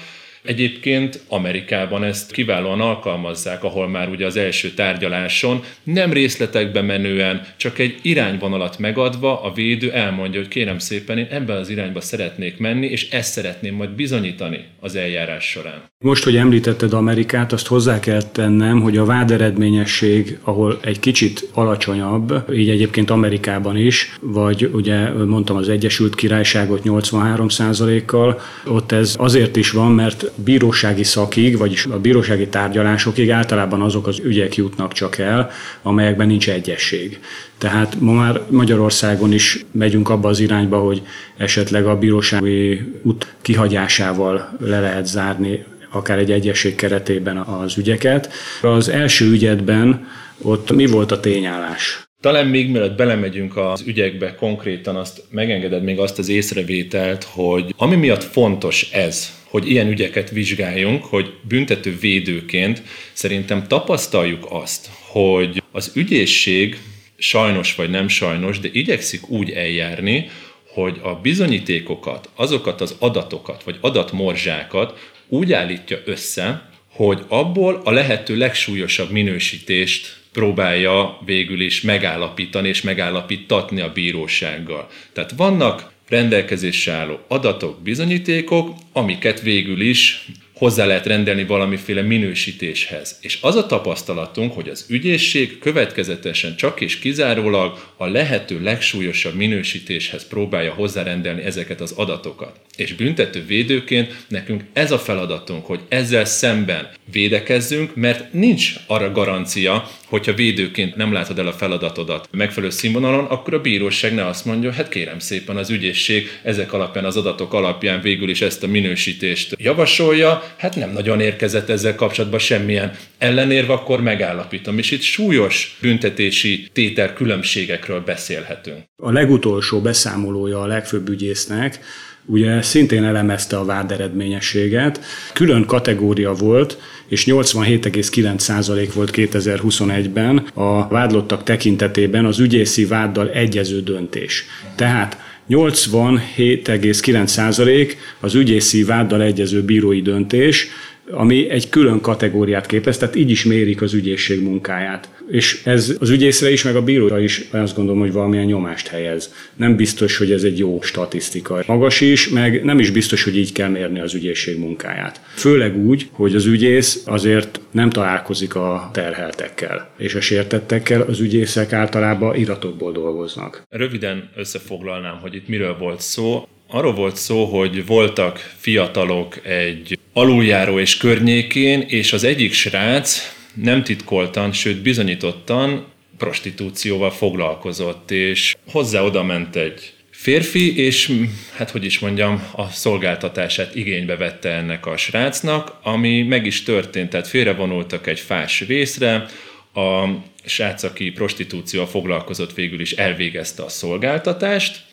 Egyébként 0.45 1.19
Amerikában 1.27 2.03
ezt 2.03 2.31
kiválóan 2.31 2.81
alkalmazzák, 2.81 3.63
ahol 3.63 3.87
már 3.87 4.09
ugye 4.09 4.25
az 4.25 4.37
első 4.37 4.69
tárgyaláson 4.69 5.63
nem 5.83 6.13
részletekbe 6.13 6.81
menően, 6.81 7.41
csak 7.57 7.79
egy 7.79 7.99
irányvonalat 8.01 8.77
megadva 8.77 9.41
a 9.41 9.53
védő 9.53 9.91
elmondja, 9.91 10.39
hogy 10.39 10.49
kérem 10.49 10.79
szépen, 10.79 11.17
én 11.17 11.27
ebben 11.29 11.57
az 11.57 11.69
irányba 11.69 12.01
szeretnék 12.01 12.57
menni, 12.57 12.87
és 12.87 13.09
ezt 13.09 13.31
szeretném 13.31 13.75
majd 13.75 13.89
bizonyítani 13.89 14.63
az 14.79 14.95
eljárás 14.95 15.45
során. 15.49 15.83
Most, 16.03 16.23
hogy 16.23 16.35
említetted 16.35 16.93
Amerikát, 16.93 17.51
azt 17.53 17.67
hozzá 17.67 17.99
kell 17.99 18.21
tennem, 18.21 18.81
hogy 18.81 18.97
a 18.97 19.05
váderedményesség, 19.05 20.37
ahol 20.43 20.79
egy 20.81 20.99
kicsit 20.99 21.49
alacsonyabb, 21.53 22.33
így 22.53 22.69
egyébként 22.69 23.09
Amerikában 23.09 23.77
is, 23.77 24.17
vagy 24.21 24.69
ugye 24.73 25.09
mondtam 25.09 25.55
az 25.55 25.69
Egyesült 25.69 26.15
Királyságot 26.15 26.81
83%-kal, 26.83 28.41
ott 28.65 28.91
ez 28.91 29.15
azért 29.17 29.55
is 29.55 29.71
van, 29.71 29.91
mert 29.91 30.31
bírósági 30.35 31.03
szakig, 31.03 31.57
vagyis 31.57 31.85
a 31.85 31.99
bírósági 31.99 32.47
tárgyalásokig 32.47 33.31
általában 33.31 33.81
azok 33.81 34.07
az 34.07 34.19
ügyek 34.23 34.55
jutnak 34.55 34.91
csak 34.91 35.17
el, 35.17 35.51
amelyekben 35.81 36.27
nincs 36.27 36.49
egyesség. 36.49 37.19
Tehát 37.57 37.99
ma 37.99 38.13
már 38.13 38.41
Magyarországon 38.49 39.33
is 39.33 39.65
megyünk 39.71 40.09
abba 40.09 40.29
az 40.29 40.39
irányba, 40.39 40.79
hogy 40.79 41.01
esetleg 41.37 41.85
a 41.85 41.97
bírósági 41.97 42.91
út 43.03 43.35
kihagyásával 43.41 44.57
le 44.59 44.79
lehet 44.79 45.05
zárni 45.05 45.63
akár 45.91 46.17
egy 46.17 46.31
egyesség 46.31 46.75
keretében 46.75 47.37
az 47.37 47.77
ügyeket. 47.77 48.31
Az 48.61 48.89
első 48.89 49.29
ügyetben 49.29 50.07
ott 50.41 50.71
mi 50.71 50.85
volt 50.85 51.11
a 51.11 51.19
tényállás? 51.19 52.05
Talán 52.21 52.47
még 52.47 52.69
mielőtt 52.69 52.97
belemegyünk 52.97 53.57
az 53.57 53.83
ügyekbe 53.85 54.35
konkrétan, 54.35 54.95
azt 54.95 55.23
megengeded 55.29 55.83
még 55.83 55.99
azt 55.99 56.19
az 56.19 56.29
észrevételt, 56.29 57.23
hogy 57.23 57.73
ami 57.77 57.95
miatt 57.95 58.23
fontos 58.23 58.89
ez, 58.91 59.31
hogy 59.55 59.69
ilyen 59.69 59.87
ügyeket 59.87 60.29
vizsgáljunk, 60.29 61.05
hogy 61.05 61.33
büntető 61.41 61.97
védőként 61.99 62.81
szerintem 63.13 63.67
tapasztaljuk 63.67 64.45
azt, 64.49 64.89
hogy 65.01 65.63
az 65.71 65.91
ügyészség 65.93 66.77
sajnos 67.17 67.75
vagy 67.75 67.89
nem 67.89 68.07
sajnos, 68.07 68.59
de 68.59 68.69
igyekszik 68.71 69.29
úgy 69.29 69.51
eljárni, 69.51 70.29
hogy 70.67 70.99
a 71.01 71.13
bizonyítékokat, 71.13 72.29
azokat 72.35 72.81
az 72.81 72.95
adatokat, 72.99 73.63
vagy 73.63 73.77
adatmorzsákat 73.81 75.11
úgy 75.27 75.53
állítja 75.53 75.97
össze, 76.05 76.69
hogy 76.89 77.19
abból 77.27 77.81
a 77.83 77.91
lehető 77.91 78.37
legsúlyosabb 78.37 79.11
minősítést 79.11 80.17
próbálja 80.31 81.17
végül 81.25 81.61
is 81.61 81.81
megállapítani 81.81 82.67
és 82.67 82.81
megállapítatni 82.81 83.81
a 83.81 83.91
bírósággal. 83.91 84.87
Tehát 85.13 85.33
vannak 85.37 85.93
rendelkezésre 86.15 86.91
álló 86.91 87.19
adatok, 87.27 87.81
bizonyítékok, 87.81 88.75
amiket 88.93 89.41
végül 89.41 89.81
is 89.81 90.27
hozzá 90.57 90.85
lehet 90.85 91.05
rendelni 91.05 91.45
valamiféle 91.45 92.01
minősítéshez. 92.01 93.17
És 93.21 93.37
az 93.41 93.55
a 93.55 93.65
tapasztalatunk, 93.65 94.53
hogy 94.53 94.69
az 94.69 94.85
ügyészség 94.89 95.59
következetesen 95.59 96.55
csak 96.55 96.81
és 96.81 96.99
kizárólag 96.99 97.93
a 97.97 98.05
lehető 98.07 98.61
legsúlyosabb 98.61 99.35
minősítéshez 99.35 100.27
próbálja 100.27 100.73
hozzárendelni 100.73 101.41
ezeket 101.41 101.81
az 101.81 101.91
adatokat. 101.91 102.59
És 102.77 102.93
büntető 102.93 103.45
védőként 103.45 104.15
nekünk 104.27 104.63
ez 104.73 104.91
a 104.91 104.99
feladatunk, 104.99 105.65
hogy 105.65 105.79
ezzel 105.89 106.25
szemben 106.25 106.89
védekezzünk, 107.11 107.95
mert 107.95 108.33
nincs 108.33 108.73
arra 108.87 109.11
garancia, 109.11 109.89
hogyha 110.15 110.33
védőként 110.33 110.95
nem 110.95 111.13
látod 111.13 111.39
el 111.39 111.47
a 111.47 111.53
feladatodat 111.53 112.27
megfelelő 112.31 112.71
színvonalon, 112.71 113.25
akkor 113.25 113.53
a 113.53 113.61
bíróság 113.61 114.13
ne 114.13 114.25
azt 114.25 114.45
mondja, 114.45 114.71
hát 114.71 114.89
kérem 114.89 115.19
szépen 115.19 115.57
az 115.57 115.69
ügyészség 115.69 116.39
ezek 116.43 116.73
alapján, 116.73 117.05
az 117.05 117.17
adatok 117.17 117.53
alapján 117.53 118.01
végül 118.01 118.29
is 118.29 118.41
ezt 118.41 118.63
a 118.63 118.67
minősítést 118.67 119.55
javasolja, 119.57 120.43
hát 120.57 120.75
nem 120.75 120.91
nagyon 120.91 121.19
érkezett 121.19 121.69
ezzel 121.69 121.95
kapcsolatban 121.95 122.39
semmilyen 122.39 122.91
ellenérve, 123.17 123.73
akkor 123.73 124.01
megállapítom. 124.01 124.77
És 124.77 124.91
itt 124.91 125.01
súlyos 125.01 125.77
büntetési 125.81 126.67
tétel 126.73 127.13
különbségekről 127.13 127.99
beszélhetünk. 127.99 128.77
A 129.03 129.11
legutolsó 129.11 129.81
beszámolója 129.81 130.61
a 130.61 130.65
legfőbb 130.65 131.09
ügyésznek, 131.09 131.79
ugye 132.25 132.61
szintén 132.61 133.03
elemezte 133.03 133.57
a 133.57 133.65
vád 133.65 133.91
eredményességet. 133.91 134.99
Külön 135.33 135.65
kategória 135.65 136.33
volt, 136.33 136.77
és 137.07 137.25
87,9% 137.25 138.89
volt 138.93 139.11
2021-ben 139.13 140.37
a 140.53 140.87
vádlottak 140.87 141.43
tekintetében 141.43 142.25
az 142.25 142.39
ügyészi 142.39 142.85
váddal 142.85 143.29
egyező 143.29 143.81
döntés. 143.81 144.45
Tehát 144.75 145.17
87,9% 145.49 147.93
az 148.19 148.35
ügyészi 148.35 148.83
váddal 148.83 149.21
egyező 149.21 149.63
bírói 149.63 150.01
döntés, 150.01 150.67
ami 151.11 151.49
egy 151.49 151.69
külön 151.69 152.01
kategóriát 152.01 152.65
képez, 152.65 152.97
tehát 152.97 153.15
így 153.15 153.29
is 153.29 153.45
mérik 153.45 153.81
az 153.81 153.93
ügyészség 153.93 154.41
munkáját. 154.41 155.09
És 155.27 155.61
ez 155.63 155.95
az 155.99 156.09
ügyészre 156.09 156.51
is, 156.51 156.63
meg 156.63 156.75
a 156.75 156.83
bíróra 156.83 157.19
is 157.19 157.47
azt 157.51 157.75
gondolom, 157.75 157.99
hogy 157.99 158.11
valamilyen 158.11 158.45
nyomást 158.45 158.87
helyez. 158.87 159.33
Nem 159.55 159.75
biztos, 159.75 160.17
hogy 160.17 160.31
ez 160.31 160.43
egy 160.43 160.57
jó 160.57 160.81
statisztika. 160.81 161.63
Magas 161.67 162.01
is, 162.01 162.29
meg 162.29 162.63
nem 162.63 162.79
is 162.79 162.89
biztos, 162.89 163.23
hogy 163.23 163.37
így 163.37 163.51
kell 163.51 163.69
mérni 163.69 163.99
az 163.99 164.13
ügyészség 164.13 164.59
munkáját. 164.59 165.21
Főleg 165.35 165.77
úgy, 165.77 166.07
hogy 166.11 166.35
az 166.35 166.45
ügyész 166.45 167.03
azért 167.05 167.59
nem 167.71 167.89
találkozik 167.89 168.55
a 168.55 168.89
terheltekkel, 168.93 169.93
és 169.97 170.15
a 170.15 170.21
sértettekkel 170.21 171.01
az 171.01 171.19
ügyészek 171.19 171.73
általában 171.73 172.35
iratokból 172.35 172.91
dolgoznak. 172.91 173.63
Röviden 173.69 174.29
összefoglalnám, 174.35 175.17
hogy 175.21 175.35
itt 175.35 175.47
miről 175.47 175.77
volt 175.77 176.01
szó. 176.01 176.47
Arról 176.67 176.93
volt 176.93 177.15
szó, 177.15 177.45
hogy 177.45 177.85
voltak 177.85 178.53
fiatalok 178.57 179.47
egy 179.47 179.99
aluljáró 180.13 180.79
és 180.79 180.97
környékén, 180.97 181.81
és 181.81 182.13
az 182.13 182.23
egyik 182.23 182.53
srác 182.53 183.35
nem 183.53 183.83
titkoltan, 183.83 184.51
sőt 184.51 184.81
bizonyítottan 184.81 185.85
prostitúcióval 186.17 187.11
foglalkozott, 187.11 188.11
és 188.11 188.55
hozzá 188.71 189.01
oda 189.01 189.23
ment 189.23 189.55
egy 189.55 189.93
férfi, 190.11 190.77
és 190.77 191.11
hát 191.55 191.69
hogy 191.69 191.85
is 191.85 191.99
mondjam, 191.99 192.49
a 192.55 192.69
szolgáltatását 192.69 193.75
igénybe 193.75 194.15
vette 194.15 194.49
ennek 194.49 194.85
a 194.85 194.97
srácnak, 194.97 195.79
ami 195.83 196.23
meg 196.23 196.45
is 196.45 196.63
történt, 196.63 197.09
tehát 197.09 197.27
félrevonultak 197.27 198.07
egy 198.07 198.19
fás 198.19 198.61
részre, 198.67 199.25
a 199.73 200.07
srác, 200.45 200.83
aki 200.83 201.11
prostitúcióval 201.11 201.89
foglalkozott, 201.89 202.53
végül 202.53 202.79
is 202.79 202.91
elvégezte 202.91 203.63
a 203.63 203.69
szolgáltatást, 203.69 204.84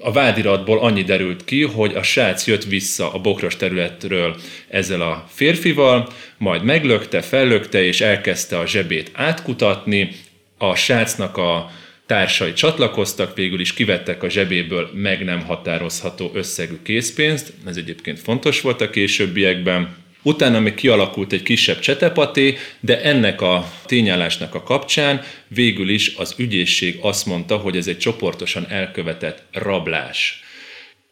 a 0.00 0.12
vádiratból 0.12 0.78
annyi 0.78 1.02
derült 1.02 1.44
ki, 1.44 1.62
hogy 1.62 1.94
a 1.94 2.02
srác 2.02 2.46
jött 2.46 2.64
vissza 2.64 3.12
a 3.12 3.18
bokros 3.18 3.56
területről 3.56 4.36
ezzel 4.68 5.00
a 5.00 5.24
férfival, 5.28 6.08
majd 6.38 6.62
meglökte, 6.62 7.20
fellökte, 7.20 7.82
és 7.82 8.00
elkezdte 8.00 8.58
a 8.58 8.66
zsebét 8.66 9.10
átkutatni. 9.12 10.10
A 10.58 10.74
srácnak 10.74 11.36
a 11.36 11.70
társai 12.06 12.52
csatlakoztak, 12.52 13.36
végül 13.36 13.60
is 13.60 13.72
kivettek 13.72 14.22
a 14.22 14.28
zsebéből 14.28 14.90
meg 14.94 15.24
nem 15.24 15.40
határozható 15.40 16.30
összegű 16.34 16.76
készpénzt, 16.82 17.52
ez 17.66 17.76
egyébként 17.76 18.18
fontos 18.18 18.60
volt 18.60 18.80
a 18.80 18.90
későbbiekben, 18.90 19.96
Utána 20.22 20.60
még 20.60 20.74
kialakult 20.74 21.32
egy 21.32 21.42
kisebb 21.42 21.78
csetepaté, 21.78 22.56
de 22.80 23.02
ennek 23.02 23.40
a 23.40 23.72
tényállásnak 23.86 24.54
a 24.54 24.62
kapcsán 24.62 25.22
végül 25.48 25.88
is 25.88 26.14
az 26.16 26.34
ügyészség 26.38 26.98
azt 27.00 27.26
mondta, 27.26 27.56
hogy 27.56 27.76
ez 27.76 27.86
egy 27.86 27.98
csoportosan 27.98 28.66
elkövetett 28.68 29.42
rablás. 29.52 30.42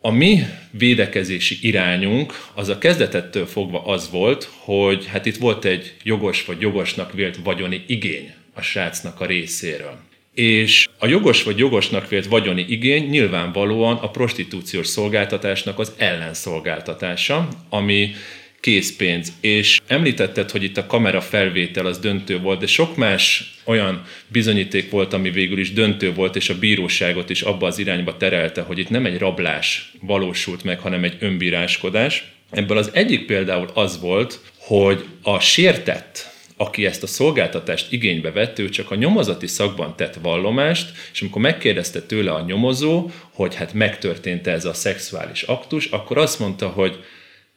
A 0.01 0.11
mi 0.11 0.43
védekezési 0.71 1.59
irányunk 1.61 2.35
az 2.55 2.69
a 2.69 2.79
kezdetettől 2.79 3.47
fogva 3.47 3.85
az 3.85 4.11
volt, 4.11 4.51
hogy 4.59 5.07
hát 5.07 5.27
itt 5.27 5.37
volt 5.37 5.65
egy 5.65 5.95
jogos 6.03 6.45
vagy 6.45 6.61
jogosnak 6.61 7.13
vélt 7.13 7.39
vagyoni 7.45 7.85
igény 7.87 8.35
a 8.55 8.63
srácnak 8.63 9.21
a 9.21 9.27
részéről. 9.27 9.99
És 10.35 10.89
a 10.99 11.07
jogos 11.07 11.43
vagy 11.43 11.59
jogosnak 11.59 12.09
vélt 12.09 12.27
vagyoni 12.27 12.65
igény 12.69 13.09
nyilvánvalóan 13.09 13.97
a 13.97 14.11
prostitúciós 14.11 14.87
szolgáltatásnak 14.87 15.79
az 15.79 15.93
ellenszolgáltatása, 15.97 17.49
ami 17.69 18.15
készpénz. 18.61 19.33
És 19.41 19.81
említetted, 19.87 20.51
hogy 20.51 20.63
itt 20.63 20.77
a 20.77 20.87
kamera 20.87 21.21
felvétel 21.21 21.87
az 21.87 21.99
döntő 21.99 22.39
volt, 22.39 22.61
de 22.61 22.67
sok 22.67 22.97
más 22.97 23.55
olyan 23.65 24.03
bizonyíték 24.29 24.91
volt, 24.91 25.13
ami 25.13 25.31
végül 25.31 25.59
is 25.59 25.73
döntő 25.73 26.13
volt, 26.13 26.37
és 26.37 26.49
a 26.49 26.59
bíróságot 26.59 27.31
is 27.31 27.43
abba 27.43 27.67
az 27.67 27.79
irányba 27.79 28.17
terelte, 28.17 28.61
hogy 28.61 28.79
itt 28.79 28.91
nem 28.91 29.07
egy 29.07 29.19
rablás 29.19 29.93
valósult 30.01 30.65
meg, 30.65 30.79
hanem 30.79 31.05
egy 31.05 31.17
önbíráskodás. 31.21 32.25
Ebből 32.51 32.79
az 32.79 32.91
egyik 32.93 33.27
például 33.27 33.71
az 33.75 34.01
volt, 34.01 34.41
hogy 34.57 35.05
a 35.23 35.41
sértett, 35.41 36.35
aki 36.57 36.87
ezt 36.87 37.03
a 37.03 37.07
szolgáltatást 37.07 37.93
igénybe 37.93 38.31
vett, 38.31 38.59
ő 38.59 38.69
csak 38.69 38.91
a 38.91 38.95
nyomozati 38.95 39.47
szakban 39.47 39.97
tett 39.97 40.19
vallomást, 40.23 40.93
és 41.13 41.21
amikor 41.21 41.43
megkérdezte 41.43 42.03
tőle 42.03 42.33
a 42.33 42.45
nyomozó, 42.45 43.11
hogy 43.33 43.55
hát 43.55 43.75
megtörtént 43.75 44.47
ez 44.47 44.65
a 44.65 44.73
szexuális 44.73 45.43
aktus, 45.43 45.87
akkor 45.87 46.19
azt 46.19 46.39
mondta, 46.39 46.69
hogy 46.69 47.05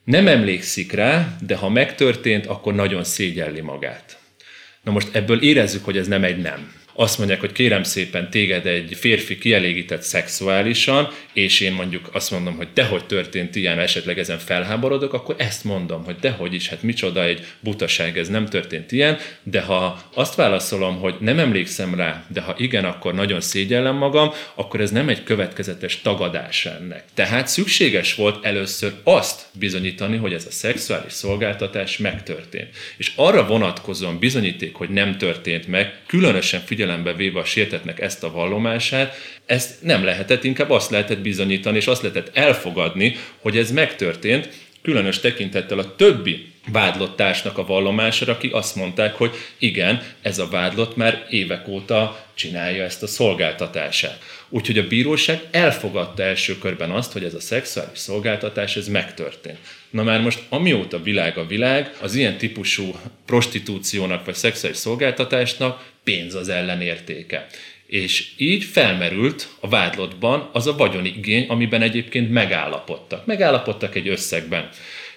nem 0.10 0.28
emlékszik 0.28 0.92
rá, 0.92 1.36
de 1.42 1.56
ha 1.56 1.70
megtörtént, 1.70 2.46
akkor 2.46 2.74
nagyon 2.74 3.04
szégyelli 3.04 3.62
magát. 3.62 4.18
Na 4.82 4.92
most 4.92 5.16
ebből 5.16 5.42
érezzük, 5.42 5.86
hogy 5.86 5.98
ez 5.98 6.08
nem 6.08 6.24
egy 6.24 6.38
nem 6.38 6.79
azt 7.00 7.18
mondják, 7.18 7.39
hogy 7.39 7.51
kérem 7.51 7.84
szépen 7.84 8.29
téged 8.29 8.65
egy 8.65 8.98
férfi 9.00 9.38
kielégített 9.38 10.01
szexuálisan, 10.01 11.10
és 11.34 11.60
én 11.60 11.74
mondjuk 11.74 12.10
azt 12.13 12.32
mondom, 12.32 12.56
hogy 12.56 12.68
dehogy 12.74 13.06
történt 13.06 13.56
ilyen, 13.56 13.79
esetleg 13.79 14.20
ezen 14.20 14.38
felháborodok, 14.38 15.13
akkor 15.13 15.36
ezt 15.38 15.63
mondom, 15.63 16.03
hogy 16.03 16.15
dehogy 16.22 16.53
is, 16.53 16.70
hát 16.70 16.84
micsoda 16.84 17.24
egy 17.24 17.46
butaság, 17.60 18.18
ez 18.18 18.27
nem 18.27 18.46
történt 18.46 18.91
ilyen, 18.91 19.18
de 19.44 19.62
ha 19.62 20.03
azt 20.13 20.36
válaszolom, 20.36 21.00
hogy 21.00 21.15
nem 21.20 21.39
emlékszem 21.39 21.96
rá, 21.96 22.25
de 22.27 22.41
ha 22.41 22.56
igen, 22.58 22.86
akkor 22.86 23.13
nagyon 23.13 23.41
szégyellem 23.41 23.96
magam, 23.96 24.32
akkor 24.56 24.82
ez 24.82 24.91
nem 24.91 25.10
egy 25.10 25.24
következetes 25.24 26.01
tagadás 26.01 26.65
ennek. 26.65 27.03
Tehát 27.13 27.48
szükséges 27.48 28.15
volt 28.15 28.46
először 28.46 28.94
azt 29.03 29.46
bizonyítani, 29.53 30.18
hogy 30.18 30.34
ez 30.34 30.46
a 30.46 30.51
szexuális 30.51 31.13
szolgáltatás 31.13 31.98
megtörtént. 31.98 32.70
És 32.98 33.12
arra 33.15 33.46
vonatkozóan 33.48 34.20
bizonyíték, 34.20 34.75
hogy 34.75 34.89
nem 34.89 35.18
történt 35.18 35.68
meg, 35.68 35.94
különösen 36.06 36.62
figyelem 36.65 36.88
figyelembe 36.89 37.24
véve 37.24 37.39
a 37.39 37.46
sértetnek 37.46 38.00
ezt 38.00 38.24
a 38.24 38.31
vallomását, 38.31 39.15
ezt 39.46 39.84
nem 39.84 40.03
lehetett, 40.03 40.43
inkább 40.43 40.69
azt 40.69 40.89
lehetett 40.89 41.19
bizonyítani, 41.19 41.77
és 41.77 41.88
azt 41.88 42.01
lehetett 42.01 42.38
elfogadni, 42.38 43.15
hogy 43.39 43.58
ez 43.58 43.72
megtörtént, 43.72 44.50
különös 44.81 45.19
tekintettel 45.19 45.79
a 45.79 45.96
többi 45.96 46.53
vádlott 46.72 47.16
társnak 47.16 47.58
a 47.58 47.66
vallomására, 47.66 48.34
akik 48.34 48.54
azt 48.54 48.76
mondták, 48.76 49.16
hogy 49.16 49.32
igen, 49.58 50.04
ez 50.22 50.40
a 50.40 50.48
vádlott 50.48 50.96
már 50.96 51.26
évek 51.30 51.68
óta 51.68 52.26
csinálja 52.34 52.84
ezt 52.84 53.04
a 53.04 53.08
szolgáltatását. 53.08 54.24
Úgyhogy 54.50 54.78
a 54.78 54.88
bíróság 54.88 55.42
elfogadta 55.52 56.24
első 56.24 56.58
körben 56.58 56.92
azt, 56.92 57.12
hogy 57.12 57.24
ez 57.24 57.34
a 57.34 57.40
szexuális 57.40 58.00
szolgáltatás, 58.00 58.76
ez 58.76 58.88
megtörtént. 58.88 59.58
Na 59.90 60.04
már 60.04 60.22
most 60.22 60.40
amióta 60.50 61.02
világ 61.02 61.38
a 61.38 61.46
világ, 61.46 61.96
az 62.02 62.16
ilyen 62.16 62.38
típusú 62.38 62.96
prostitúciónak 63.26 64.26
vagy 64.26 64.36
szexuális 64.36 64.78
szolgáltatásnak 64.78 65.88
pénz 66.04 66.36
az 66.36 66.50
ellenértéke. 66.50 67.48
És 67.88 68.32
így 68.38 68.64
felmerült 68.64 69.48
a 69.60 69.68
vádlottban 69.68 70.50
az 70.54 70.68
a 70.68 70.76
vagyoni 70.76 71.14
igény, 71.18 71.46
amiben 71.48 71.82
egyébként 71.82 72.32
megállapodtak. 72.32 73.26
Megállapodtak 73.26 73.96
egy 73.96 74.08
összegben. 74.08 74.70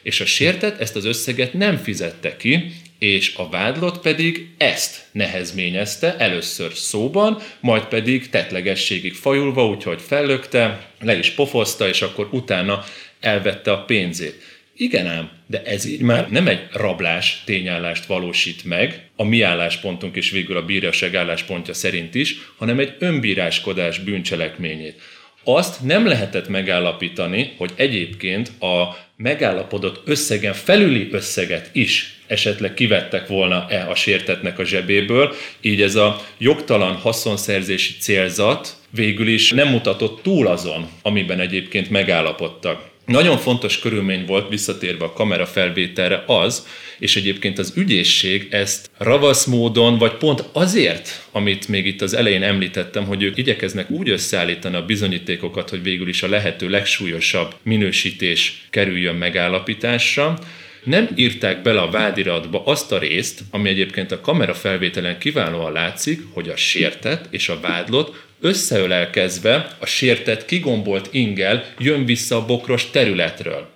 És 0.03 0.21
a 0.21 0.27
sértett 0.27 0.81
ezt 0.81 0.97
az 0.97 1.05
összeget 1.05 1.53
nem 1.53 1.77
fizette 1.77 2.37
ki, 2.37 2.73
és 2.99 3.35
a 3.37 3.49
vádlott 3.49 4.01
pedig 4.01 4.49
ezt 4.59 5.05
nehezményezte, 5.13 6.17
először 6.17 6.75
szóban, 6.75 7.39
majd 7.61 7.85
pedig 7.85 8.29
tetlegességig 8.29 9.15
fajulva, 9.15 9.67
úgyhogy 9.67 10.01
fellökte, 10.01 10.91
le 11.01 11.19
is 11.19 11.31
pofozta, 11.31 11.89
és 11.89 12.03
akkor 12.03 12.29
utána 12.31 12.85
elvette 13.21 13.73
a 13.73 13.85
pénzét. 13.85 14.43
Igen 14.77 15.07
ám, 15.07 15.31
de 15.47 15.63
ez 15.63 15.85
így 15.85 16.01
már 16.01 16.31
nem 16.31 16.49
egy 16.49 16.61
rablás 16.73 17.43
tényállást 17.45 18.07
valósít 18.07 18.65
meg, 18.65 19.11
a 19.17 19.25
mi 19.25 19.43
álláspontunk 19.43 20.17
és 20.17 20.31
végül 20.31 20.57
a 20.57 20.65
bíróság 20.65 21.15
álláspontja 21.15 21.75
szerint 21.75 22.15
is, 22.15 22.37
hanem 22.57 22.79
egy 22.79 22.95
önbíráskodás 22.99 23.99
bűncselekményét. 23.99 25.01
Azt 25.45 25.83
nem 25.83 26.07
lehetett 26.07 26.49
megállapítani, 26.49 27.53
hogy 27.57 27.73
egyébként 27.77 28.49
a 28.61 28.97
megállapodott 29.23 30.09
összegen 30.09 30.53
felüli 30.53 31.09
összeget 31.11 31.71
is 31.73 32.21
esetleg 32.27 32.75
kivettek 32.75 33.29
volna-e 33.29 33.87
a 33.89 33.95
sértetnek 33.95 34.59
a 34.59 34.65
zsebéből, 34.65 35.35
így 35.61 35.83
ez 35.83 35.95
a 35.95 36.27
jogtalan 36.39 36.95
haszonszerzési 36.95 37.97
célzat 37.99 38.77
végül 38.91 39.29
is 39.29 39.51
nem 39.51 39.69
mutatott 39.69 40.23
túl 40.23 40.47
azon, 40.47 40.89
amiben 41.03 41.41
egyébként 41.41 41.91
megállapodtak. 41.91 42.92
Nagyon 43.07 43.39
fontos 43.39 43.79
körülmény 43.79 44.25
volt, 44.27 44.49
visszatérve 44.49 45.05
a 45.05 45.13
kamera 45.13 45.47
felvételre 45.47 46.25
az, 46.27 46.67
és 46.99 47.17
egyébként 47.17 47.59
az 47.59 47.73
ügyészség 47.77 48.49
ezt 48.51 48.91
ravasz 48.99 49.45
módon, 49.45 49.99
vagy 49.99 50.13
pont 50.13 50.45
azért, 50.53 51.27
amit 51.33 51.69
még 51.69 51.87
itt 51.87 52.03
az 52.03 52.15
elején 52.15 52.43
említettem, 52.43 53.05
hogy 53.05 53.23
ők 53.23 53.37
igyekeznek 53.37 53.91
úgy 53.91 54.09
összeállítani 54.09 54.77
a 54.77 54.85
bizonyítékokat, 54.85 55.71
hogy 55.71 55.83
végül 55.83 56.09
is 56.09 56.23
a 56.23 56.29
lehető 56.29 56.69
legsúlyosabb 56.69 57.55
minősítés 57.63 58.67
kerüljön 58.71 59.15
megállapításra, 59.15 60.39
nem 60.85 61.09
írták 61.15 61.63
bele 61.63 61.81
a 61.81 61.91
vádiratba 61.91 62.63
azt 62.65 62.93
a 62.93 62.99
részt, 62.99 63.41
ami 63.51 63.69
egyébként 63.69 64.13
a 64.13 64.21
kamera 64.21 64.55
felvételen 64.55 65.19
kiválóan 65.19 65.73
látszik, 65.73 66.21
hogy 66.33 66.49
a 66.49 66.57
sértett 66.57 67.27
és 67.31 67.49
a 67.49 67.61
vádlott 67.61 68.15
összeölelkezve 68.43 69.77
a 69.79 69.87
sértett 69.87 70.45
kigombolt 70.45 71.09
ingel 71.11 71.65
jön 71.79 72.05
vissza 72.05 72.37
a 72.37 72.45
bokros 72.45 72.91
területről. 72.91 73.71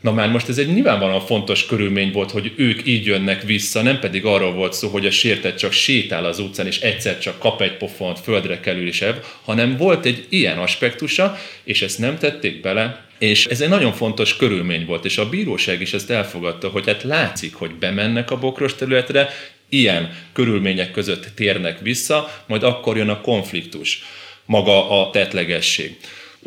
Na 0.00 0.12
már 0.12 0.30
most 0.30 0.48
ez 0.48 0.58
egy 0.58 0.72
nyilvánvalóan 0.72 1.20
fontos 1.20 1.66
körülmény 1.66 2.12
volt, 2.12 2.30
hogy 2.30 2.52
ők 2.56 2.86
így 2.86 3.06
jönnek 3.06 3.42
vissza, 3.42 3.82
nem 3.82 3.98
pedig 3.98 4.24
arról 4.24 4.52
volt 4.52 4.72
szó, 4.72 4.88
hogy 4.88 5.06
a 5.06 5.10
sértett 5.10 5.56
csak 5.56 5.72
sétál 5.72 6.24
az 6.24 6.38
utcán, 6.38 6.66
és 6.66 6.80
egyszer 6.80 7.18
csak 7.18 7.38
kap 7.38 7.60
egy 7.60 7.76
pofont, 7.76 8.20
földre 8.20 8.60
kerül 8.60 8.86
is 8.86 9.02
ebb, 9.02 9.24
hanem 9.44 9.76
volt 9.76 10.06
egy 10.06 10.26
ilyen 10.28 10.58
aspektusa, 10.58 11.38
és 11.64 11.82
ezt 11.82 11.98
nem 11.98 12.18
tették 12.18 12.60
bele, 12.60 13.06
és 13.18 13.46
ez 13.46 13.60
egy 13.60 13.68
nagyon 13.68 13.92
fontos 13.92 14.36
körülmény 14.36 14.86
volt, 14.86 15.04
és 15.04 15.18
a 15.18 15.28
bíróság 15.28 15.80
is 15.80 15.92
ezt 15.92 16.10
elfogadta, 16.10 16.68
hogy 16.68 16.86
hát 16.86 17.02
látszik, 17.02 17.54
hogy 17.54 17.74
bemennek 17.74 18.30
a 18.30 18.38
bokros 18.38 18.74
területre, 18.74 19.28
ilyen 19.68 20.16
körülmények 20.32 20.90
között 20.90 21.26
térnek 21.34 21.80
vissza, 21.80 22.42
majd 22.46 22.62
akkor 22.62 22.96
jön 22.96 23.08
a 23.08 23.20
konfliktus, 23.20 24.02
maga 24.44 25.00
a 25.00 25.10
tetlegesség. 25.10 25.96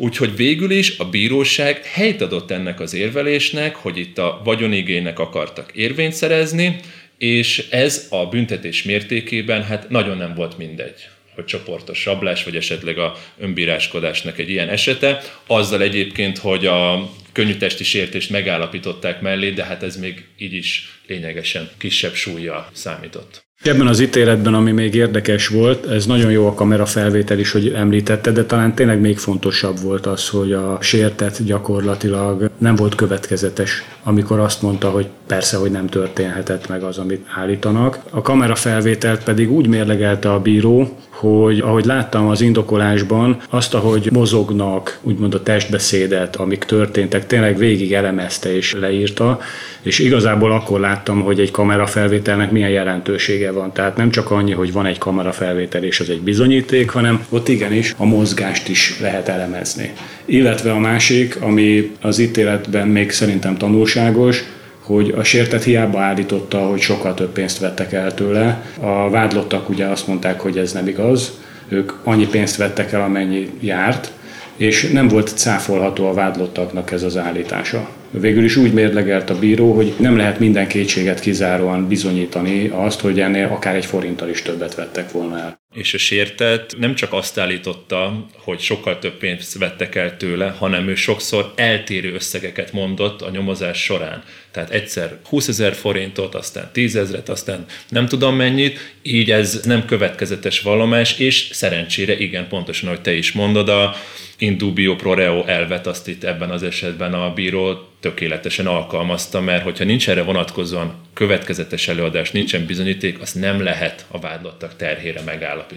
Úgyhogy 0.00 0.36
végül 0.36 0.70
is 0.70 0.98
a 0.98 1.04
bíróság 1.08 1.84
helyt 1.84 2.20
adott 2.20 2.50
ennek 2.50 2.80
az 2.80 2.94
érvelésnek, 2.94 3.76
hogy 3.76 3.98
itt 3.98 4.18
a 4.18 4.40
vagyonigénynek 4.44 5.18
akartak 5.18 5.70
érvényt 5.74 6.12
szerezni, 6.12 6.76
és 7.18 7.66
ez 7.70 8.06
a 8.10 8.26
büntetés 8.26 8.82
mértékében 8.82 9.64
hát 9.64 9.88
nagyon 9.88 10.16
nem 10.16 10.34
volt 10.34 10.58
mindegy 10.58 11.08
hogy 11.38 11.46
csoportos 11.46 12.04
rablás, 12.04 12.44
vagy 12.44 12.56
esetleg 12.56 12.98
a 12.98 13.14
önbíráskodásnak 13.38 14.38
egy 14.38 14.50
ilyen 14.50 14.68
esete. 14.68 15.20
Azzal 15.46 15.82
egyébként, 15.82 16.38
hogy 16.38 16.66
a 16.66 17.10
könnyű 17.32 17.56
testi 17.56 17.84
sértést 17.84 18.30
megállapították 18.30 19.20
mellé, 19.20 19.50
de 19.50 19.64
hát 19.64 19.82
ez 19.82 19.96
még 19.96 20.24
így 20.38 20.54
is 20.54 21.00
lényegesen 21.06 21.68
kisebb 21.76 22.14
súlya 22.14 22.68
számított. 22.72 23.46
Ebben 23.62 23.86
az 23.86 24.00
ítéletben, 24.00 24.54
ami 24.54 24.72
még 24.72 24.94
érdekes 24.94 25.48
volt, 25.48 25.86
ez 25.90 26.06
nagyon 26.06 26.30
jó 26.30 26.46
a 26.46 26.54
kamera 26.54 26.86
felvétel 26.86 27.38
is, 27.38 27.50
hogy 27.50 27.68
említette, 27.68 28.30
de 28.30 28.44
talán 28.44 28.74
tényleg 28.74 29.00
még 29.00 29.18
fontosabb 29.18 29.80
volt 29.80 30.06
az, 30.06 30.28
hogy 30.28 30.52
a 30.52 30.78
sértett 30.82 31.42
gyakorlatilag 31.44 32.50
nem 32.58 32.74
volt 32.74 32.94
következetes, 32.94 33.82
amikor 34.02 34.38
azt 34.38 34.62
mondta, 34.62 34.90
hogy 34.90 35.06
persze, 35.28 35.56
hogy 35.56 35.70
nem 35.70 35.86
történhetett 35.86 36.68
meg 36.68 36.82
az, 36.82 36.98
amit 36.98 37.26
állítanak. 37.36 37.98
A 38.10 38.22
kamera 38.22 38.54
felvételt 38.54 39.24
pedig 39.24 39.52
úgy 39.52 39.66
mérlegelte 39.66 40.32
a 40.32 40.40
bíró, 40.40 40.96
hogy 41.08 41.58
ahogy 41.58 41.84
láttam 41.84 42.28
az 42.28 42.40
indokolásban, 42.40 43.36
azt, 43.50 43.74
ahogy 43.74 44.08
mozognak, 44.12 44.98
úgymond 45.02 45.34
a 45.34 45.42
testbeszédet, 45.42 46.36
amik 46.36 46.64
történtek, 46.64 47.26
tényleg 47.26 47.56
végig 47.56 47.92
elemezte 47.92 48.56
és 48.56 48.74
leírta, 48.80 49.40
és 49.82 49.98
igazából 49.98 50.52
akkor 50.52 50.80
láttam, 50.80 51.20
hogy 51.20 51.40
egy 51.40 51.50
kamerafelvételnek 51.50 52.50
milyen 52.50 52.70
jelentősége 52.70 53.50
van. 53.50 53.72
Tehát 53.72 53.96
nem 53.96 54.10
csak 54.10 54.30
annyi, 54.30 54.52
hogy 54.52 54.72
van 54.72 54.86
egy 54.86 54.98
kamerafelvétel 54.98 55.84
és 55.84 56.00
az 56.00 56.10
egy 56.10 56.20
bizonyíték, 56.20 56.90
hanem 56.90 57.26
ott 57.28 57.48
igenis 57.48 57.94
a 57.96 58.04
mozgást 58.04 58.68
is 58.68 58.98
lehet 59.00 59.28
elemezni. 59.28 59.92
Illetve 60.24 60.72
a 60.72 60.78
másik, 60.78 61.36
ami 61.40 61.96
az 62.00 62.18
ítéletben 62.18 62.88
még 62.88 63.10
szerintem 63.10 63.56
tanulságos, 63.56 64.44
hogy 64.88 65.14
a 65.16 65.22
sértet 65.22 65.62
hiába 65.62 66.00
állította, 66.00 66.58
hogy 66.58 66.80
sokkal 66.80 67.14
több 67.14 67.32
pénzt 67.32 67.58
vettek 67.58 67.92
el 67.92 68.14
tőle. 68.14 68.62
A 68.80 69.10
vádlottak 69.10 69.68
ugye 69.68 69.86
azt 69.86 70.06
mondták, 70.06 70.40
hogy 70.40 70.58
ez 70.58 70.72
nem 70.72 70.88
igaz, 70.88 71.38
ők 71.68 71.92
annyi 72.04 72.26
pénzt 72.26 72.56
vettek 72.56 72.92
el, 72.92 73.02
amennyi 73.02 73.50
járt, 73.60 74.12
és 74.56 74.90
nem 74.90 75.08
volt 75.08 75.32
cáfolható 75.36 76.08
a 76.08 76.14
vádlottaknak 76.14 76.90
ez 76.90 77.02
az 77.02 77.16
állítása. 77.16 77.88
Végül 78.10 78.44
is 78.44 78.56
úgy 78.56 78.72
mérlegelt 78.72 79.30
a 79.30 79.38
bíró, 79.38 79.72
hogy 79.72 79.94
nem 79.98 80.16
lehet 80.16 80.38
minden 80.38 80.66
kétséget 80.66 81.20
kizáróan 81.20 81.88
bizonyítani 81.88 82.68
azt, 82.74 83.00
hogy 83.00 83.20
ennél 83.20 83.48
akár 83.52 83.74
egy 83.74 83.86
forinttal 83.86 84.28
is 84.28 84.42
többet 84.42 84.74
vettek 84.74 85.12
volna 85.12 85.38
el. 85.38 85.60
És 85.78 85.94
a 85.94 85.98
sértett 85.98 86.78
nem 86.78 86.94
csak 86.94 87.12
azt 87.12 87.38
állította, 87.38 88.26
hogy 88.32 88.60
sokkal 88.60 88.98
több 88.98 89.18
pénzt 89.18 89.58
vettek 89.58 89.94
el 89.94 90.16
tőle, 90.16 90.48
hanem 90.58 90.88
ő 90.88 90.94
sokszor 90.94 91.52
eltérő 91.56 92.12
összegeket 92.14 92.72
mondott 92.72 93.22
a 93.22 93.30
nyomozás 93.30 93.82
során. 93.82 94.22
Tehát 94.50 94.70
egyszer 94.70 95.18
20 95.24 95.48
ezer 95.48 95.74
forintot, 95.74 96.34
aztán 96.34 96.70
10 96.72 96.96
ezeret, 96.96 97.28
aztán 97.28 97.64
nem 97.88 98.06
tudom 98.06 98.36
mennyit, 98.36 98.78
így 99.02 99.30
ez 99.30 99.60
nem 99.64 99.84
következetes 99.84 100.60
vallomás, 100.60 101.18
és 101.18 101.48
szerencsére 101.52 102.18
igen, 102.18 102.48
pontosan, 102.48 102.88
ahogy 102.88 103.00
te 103.00 103.12
is 103.12 103.32
mondod, 103.32 103.68
a 103.68 103.94
indubio 104.38 104.96
pro 104.96 105.14
reo 105.14 105.44
elvet 105.44 105.86
azt 105.86 106.08
itt 106.08 106.24
ebben 106.24 106.50
az 106.50 106.62
esetben 106.62 107.14
a 107.14 107.32
bíró 107.32 107.88
tökéletesen 108.00 108.66
alkalmazta, 108.66 109.40
mert 109.40 109.62
hogyha 109.62 109.84
nincs 109.84 110.08
erre 110.08 110.22
vonatkozóan 110.22 110.94
következetes 111.14 111.88
előadás, 111.88 112.30
nincsen 112.30 112.66
bizonyíték, 112.66 113.20
azt 113.20 113.34
nem 113.34 113.62
lehet 113.62 114.06
a 114.08 114.18
vádlottak 114.18 114.76
terhére 114.76 115.20
megállapítani. 115.20 115.67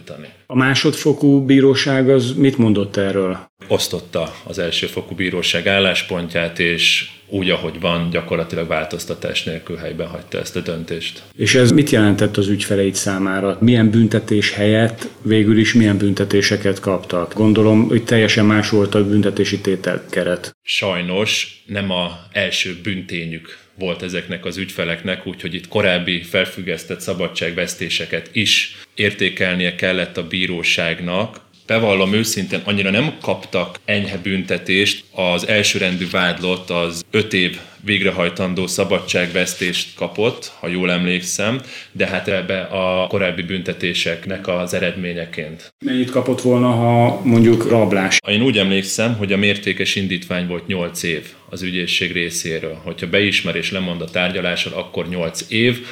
A 0.46 0.56
másodfokú 0.56 1.46
bíróság 1.46 2.10
az 2.10 2.34
mit 2.34 2.58
mondott 2.58 2.96
erről? 2.96 3.50
Osztotta 3.68 4.34
az 4.44 4.60
elsőfokú 4.60 5.16
bíróság 5.16 5.68
álláspontját, 5.68 6.60
és 6.60 7.10
úgy, 7.32 7.50
ahogy 7.50 7.80
van, 7.80 8.10
gyakorlatilag 8.10 8.68
változtatás 8.68 9.44
nélkül 9.44 9.76
helyben 9.76 10.08
hagyta 10.08 10.40
ezt 10.40 10.56
a 10.56 10.60
döntést. 10.60 11.22
És 11.36 11.56
ez 11.56 11.72
mit 11.72 11.90
jelentett 11.90 12.38
az 12.38 12.48
ügyfeleid 12.48 12.96
számára? 12.96 13.58
Milyen 13.60 13.90
büntetés 13.90 14.52
helyett 14.52 15.08
végül 15.22 15.58
is 15.58 15.74
milyen 15.74 15.98
büntetéseket 15.98 16.80
kaptak? 16.80 17.34
Gondolom, 17.34 17.88
hogy 17.88 18.04
teljesen 18.04 18.46
más 18.46 18.70
volt 18.70 18.96
a 18.96 19.08
büntetési 19.08 19.60
tételkeret. 19.60 20.56
Sajnos 20.62 21.64
nem 21.66 21.92
a 21.92 22.20
első 22.32 22.80
büntényük 22.84 23.58
volt 23.82 24.02
ezeknek 24.02 24.46
az 24.46 24.58
ügyfeleknek, 24.58 25.28
úgyhogy 25.28 25.54
itt 25.54 25.68
korábbi 25.68 26.22
felfüggesztett 26.22 27.00
szabadságvesztéseket 27.00 28.30
is 28.32 28.78
értékelnie 28.96 29.76
kellett 29.76 30.18
a 30.18 30.28
bíróságnak, 30.28 31.40
bevallom 31.72 32.14
őszintén, 32.14 32.62
annyira 32.64 32.90
nem 32.90 33.14
kaptak 33.22 33.80
enyhe 33.86 34.18
büntetést. 34.18 35.04
Az 35.12 35.48
elsőrendű 35.48 36.10
vádlott 36.12 36.70
az 36.70 37.04
öt 37.12 37.34
év 37.34 37.58
végrehajtandó 37.86 38.68
szabadságvesztést 38.68 39.96
kapott, 39.96 40.52
ha 40.60 40.68
jól 40.68 40.92
emlékszem, 40.92 41.62
de 41.92 42.08
hát 42.08 42.28
ebbe 42.28 42.62
a 42.62 43.08
korábbi 43.08 43.42
büntetéseknek 43.42 44.48
az 44.48 44.74
eredményeként. 44.74 45.74
Mennyit 45.86 46.10
kapott 46.10 46.42
volna, 46.42 46.68
ha 46.68 47.22
mondjuk 47.24 47.70
rablás? 47.70 48.18
Én 48.28 48.42
úgy 48.42 48.58
emlékszem, 48.58 49.16
hogy 49.16 49.34
a 49.34 49.38
mértékes 49.38 49.96
indítvány 49.96 50.48
volt 50.48 50.68
8 50.68 51.04
év 51.04 51.28
az 51.50 51.62
ügyészség 51.62 52.12
részéről. 52.12 52.82
Hogyha 52.84 53.10
beismer 53.10 53.56
és 53.56 53.72
lemond 53.72 54.02
a 54.02 54.10
tárgyalással, 54.10 54.74
akkor 54.74 55.10
8 55.10 55.46
év, 55.50 55.86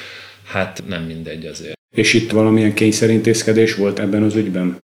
hát 0.45 0.83
nem 0.87 1.03
mindegy 1.03 1.45
azért. 1.45 1.77
És 1.95 2.13
itt 2.13 2.31
valamilyen 2.31 2.73
kényszerintézkedés 2.73 3.75
volt 3.75 3.99
ebben 3.99 4.23
az 4.23 4.35
ügyben? 4.35 4.77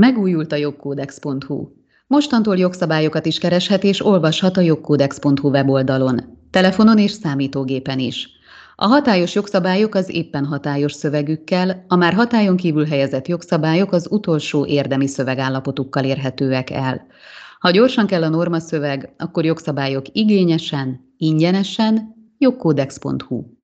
Megújult 0.00 0.52
a 0.52 0.56
jogkódex.hu. 0.56 1.68
Mostantól 2.06 2.56
jogszabályokat 2.56 3.26
is 3.26 3.38
kereshet 3.38 3.84
és 3.84 4.04
olvashat 4.04 4.56
a 4.56 4.60
jogkódex.hu 4.60 5.48
weboldalon, 5.48 6.38
telefonon 6.50 6.98
és 6.98 7.10
számítógépen 7.10 7.98
is. 7.98 8.28
A 8.76 8.86
hatályos 8.86 9.34
jogszabályok 9.34 9.94
az 9.94 10.14
éppen 10.14 10.44
hatályos 10.44 10.92
szövegükkel, 10.92 11.84
a 11.88 11.96
már 11.96 12.14
hatályon 12.14 12.56
kívül 12.56 12.86
helyezett 12.86 13.28
jogszabályok 13.28 13.92
az 13.92 14.06
utolsó 14.10 14.66
érdemi 14.66 15.06
szövegállapotukkal 15.06 16.04
érhetőek 16.04 16.70
el. 16.70 17.06
Ha 17.58 17.70
gyorsan 17.70 18.06
kell 18.06 18.22
a 18.22 18.28
norma 18.28 18.58
szöveg, 18.58 19.12
akkor 19.16 19.44
jogszabályok 19.44 20.04
igényesen, 20.12 21.14
ingyenesen, 21.16 22.14
jogkódex.hu. 22.38 23.57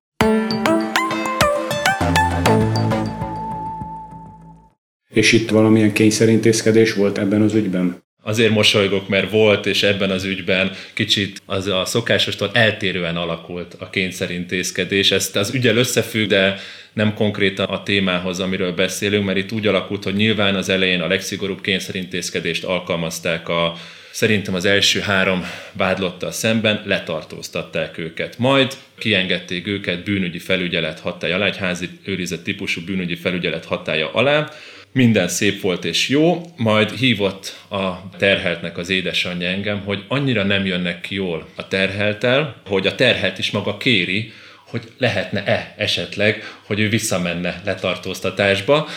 És 5.15 5.31
itt 5.31 5.49
valamilyen 5.49 5.93
kényszerintézkedés 5.93 6.93
volt 6.93 7.17
ebben 7.17 7.41
az 7.41 7.53
ügyben? 7.53 8.03
Azért 8.23 8.51
mosolygok, 8.51 9.07
mert 9.07 9.31
volt, 9.31 9.65
és 9.65 9.83
ebben 9.83 10.11
az 10.11 10.23
ügyben 10.23 10.71
kicsit 10.93 11.41
az 11.45 11.67
a 11.67 11.85
szokásostól 11.85 12.49
eltérően 12.53 13.15
alakult 13.15 13.75
a 13.79 13.89
kényszerintézkedés. 13.89 15.11
Ezt 15.11 15.35
az 15.35 15.53
ügyel 15.53 15.77
összefügg, 15.77 16.27
de 16.27 16.57
nem 16.93 17.13
konkrétan 17.13 17.65
a 17.65 17.83
témához, 17.83 18.39
amiről 18.39 18.71
beszélünk, 18.71 19.25
mert 19.25 19.37
itt 19.37 19.51
úgy 19.51 19.67
alakult, 19.67 20.03
hogy 20.03 20.15
nyilván 20.15 20.55
az 20.55 20.69
elején 20.69 21.01
a 21.01 21.07
legszigorúbb 21.07 21.61
kényszerintézkedést 21.61 22.63
alkalmazták 22.63 23.49
a 23.49 23.73
szerintem 24.11 24.53
az 24.53 24.65
első 24.65 24.99
három 24.99 25.45
vádlottal 25.71 26.31
szemben 26.31 26.81
letartóztatták 26.85 27.97
őket. 27.97 28.37
Majd 28.37 28.73
kiengedték 28.97 29.67
őket 29.67 30.03
bűnügyi 30.03 30.39
felügyelet 30.39 30.99
hatája 30.99 31.35
alá, 31.35 31.45
egy 31.45 31.57
házi 31.57 31.89
őrizet 32.05 32.43
típusú 32.43 32.81
bűnügyi 32.85 33.15
felügyelet 33.15 33.65
hatája 33.65 34.11
alá, 34.11 34.51
minden 34.95 35.27
szép 35.27 35.61
volt 35.61 35.85
és 35.85 36.09
jó, 36.09 36.41
majd 36.55 36.91
hívott 36.91 37.55
a 37.69 38.09
terheltnek 38.17 38.77
az 38.77 38.89
édesanyja 38.89 39.47
engem, 39.47 39.79
hogy 39.79 40.03
annyira 40.07 40.43
nem 40.43 40.65
jönnek 40.65 41.01
ki 41.01 41.15
jól 41.15 41.47
a 41.55 41.67
terheltel, 41.67 42.61
hogy 42.65 42.87
a 42.87 42.95
terhelt 42.95 43.37
is 43.37 43.51
maga 43.51 43.77
kéri, 43.77 44.31
hogy 44.65 44.81
lehetne-e 44.97 45.73
esetleg, 45.77 46.43
hogy 46.65 46.79
ő 46.79 46.89
visszamenne 46.89 47.61
letartóztatásba. 47.65 48.87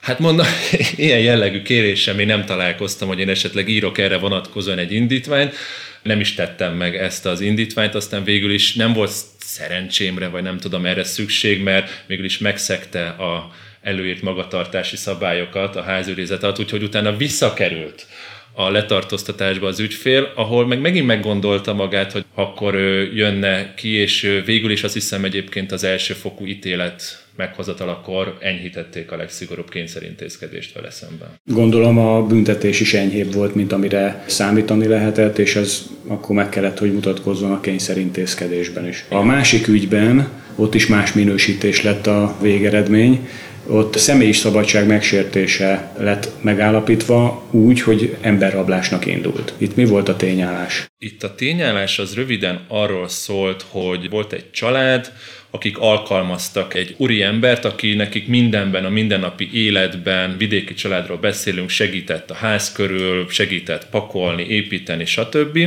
Hát 0.00 0.18
mondom, 0.18 0.46
ilyen 0.96 1.20
jellegű 1.20 1.62
kéréssel 1.62 2.20
én 2.20 2.26
nem 2.26 2.44
találkoztam, 2.44 3.08
hogy 3.08 3.18
én 3.18 3.28
esetleg 3.28 3.68
írok 3.68 3.98
erre 3.98 4.16
vonatkozóan 4.16 4.78
egy 4.78 4.92
indítványt. 4.92 5.54
Nem 6.02 6.20
is 6.20 6.34
tettem 6.34 6.74
meg 6.74 6.96
ezt 6.96 7.26
az 7.26 7.40
indítványt, 7.40 7.94
aztán 7.94 8.24
végül 8.24 8.52
is 8.52 8.74
nem 8.74 8.92
volt 8.92 9.12
szerencsémre, 9.38 10.28
vagy 10.28 10.42
nem 10.42 10.58
tudom 10.58 10.86
erre 10.86 11.04
szükség, 11.04 11.62
mert 11.62 12.04
végül 12.06 12.24
is 12.24 12.38
megszegte 12.38 13.06
a 13.08 13.50
előírt 13.82 14.22
magatartási 14.22 14.96
szabályokat 14.96 15.76
a 15.76 15.82
házőrizet 15.82 16.42
alatt, 16.42 16.58
úgyhogy 16.58 16.82
utána 16.82 17.16
visszakerült 17.16 18.06
a 18.54 18.70
letartóztatásba 18.70 19.66
az 19.66 19.80
ügyfél, 19.80 20.32
ahol 20.34 20.66
meg 20.66 20.80
megint 20.80 21.06
meggondolta 21.06 21.74
magát, 21.74 22.12
hogy 22.12 22.24
akkor 22.34 22.74
jönne 23.14 23.74
ki, 23.74 23.88
és 23.88 24.42
végül 24.44 24.70
is 24.70 24.82
azt 24.82 24.94
hiszem 24.94 25.24
egyébként 25.24 25.72
az 25.72 25.84
elsőfokú 25.84 26.46
ítélet 26.46 27.24
meghozatalakor 27.36 28.36
enyhítették 28.40 29.12
a 29.12 29.16
legszigorúbb 29.16 29.70
kényszerintézkedést 29.70 30.74
vele 30.74 30.90
szemben. 30.90 31.28
Gondolom 31.44 31.98
a 31.98 32.26
büntetés 32.26 32.80
is 32.80 32.94
enyhébb 32.94 33.32
volt, 33.32 33.54
mint 33.54 33.72
amire 33.72 34.24
számítani 34.26 34.86
lehetett, 34.86 35.38
és 35.38 35.56
ez 35.56 35.82
akkor 36.06 36.36
meg 36.36 36.48
kellett, 36.48 36.78
hogy 36.78 36.92
mutatkozzon 36.92 37.52
a 37.52 37.60
kényszerintézkedésben 37.60 38.88
is. 38.88 39.04
A 39.08 39.22
másik 39.22 39.68
ügyben 39.68 40.28
ott 40.56 40.74
is 40.74 40.86
más 40.86 41.12
minősítés 41.12 41.82
lett 41.82 42.06
a 42.06 42.36
végeredmény, 42.40 43.28
ott 43.66 43.96
személyi 43.96 44.32
szabadság 44.32 44.86
megsértése 44.86 45.92
lett 45.98 46.28
megállapítva 46.40 47.48
úgy, 47.50 47.80
hogy 47.80 48.16
emberrablásnak 48.20 49.06
indult. 49.06 49.54
Itt 49.58 49.76
mi 49.76 49.84
volt 49.84 50.08
a 50.08 50.16
tényállás? 50.16 50.86
Itt 50.98 51.22
a 51.22 51.34
tényállás 51.34 51.98
az 51.98 52.14
röviden 52.14 52.64
arról 52.68 53.08
szólt, 53.08 53.64
hogy 53.68 54.10
volt 54.10 54.32
egy 54.32 54.50
család, 54.50 55.12
akik 55.50 55.78
alkalmaztak 55.78 56.74
egy 56.74 56.94
úri 56.96 57.22
embert, 57.22 57.64
aki 57.64 57.94
nekik 57.94 58.28
mindenben, 58.28 58.84
a 58.84 58.88
mindennapi 58.88 59.50
életben, 59.52 60.36
vidéki 60.38 60.74
családról 60.74 61.16
beszélünk, 61.16 61.68
segített 61.68 62.30
a 62.30 62.34
ház 62.34 62.72
körül, 62.72 63.26
segített 63.28 63.88
pakolni, 63.90 64.46
építeni, 64.48 65.04
stb. 65.04 65.58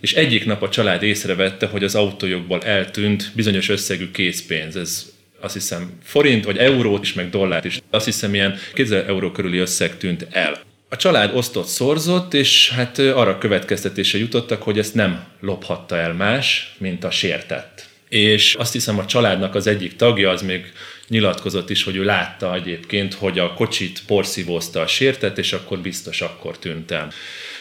És 0.00 0.14
egyik 0.14 0.44
nap 0.44 0.62
a 0.62 0.68
család 0.68 1.02
észrevette, 1.02 1.66
hogy 1.66 1.84
az 1.84 1.94
autójogból 1.94 2.62
eltűnt 2.62 3.30
bizonyos 3.34 3.68
összegű 3.68 4.10
készpénz. 4.10 4.76
Ez 4.76 5.13
azt 5.44 5.54
hiszem 5.54 5.90
forint, 6.02 6.44
vagy 6.44 6.56
eurót 6.56 7.02
is, 7.02 7.12
meg 7.12 7.30
dollárt 7.30 7.64
is. 7.64 7.80
Azt 7.90 8.04
hiszem 8.04 8.34
ilyen 8.34 8.58
2000 8.74 9.08
euró 9.08 9.30
körüli 9.30 9.58
összeg 9.58 9.96
tűnt 9.96 10.26
el. 10.30 10.60
A 10.88 10.96
család 10.96 11.36
osztott, 11.36 11.66
szorzott, 11.66 12.34
és 12.34 12.70
hát 12.70 12.98
arra 12.98 13.38
következtetése 13.38 14.18
jutottak, 14.18 14.62
hogy 14.62 14.78
ezt 14.78 14.94
nem 14.94 15.24
lophatta 15.40 15.96
el 15.96 16.12
más, 16.12 16.74
mint 16.78 17.04
a 17.04 17.10
sértett. 17.10 17.88
És 18.08 18.54
azt 18.54 18.72
hiszem 18.72 18.98
a 18.98 19.06
családnak 19.06 19.54
az 19.54 19.66
egyik 19.66 19.96
tagja 19.96 20.30
az 20.30 20.42
még 20.42 20.72
nyilatkozott 21.08 21.70
is, 21.70 21.84
hogy 21.84 21.96
ő 21.96 22.04
látta 22.04 22.54
egyébként, 22.54 23.14
hogy 23.14 23.38
a 23.38 23.54
kocsit 23.54 24.02
porszívózta 24.06 24.80
a 24.80 24.86
sértett, 24.86 25.38
és 25.38 25.52
akkor 25.52 25.78
biztos 25.78 26.20
akkor 26.20 26.58
tűnt 26.58 26.90
el. 26.90 27.08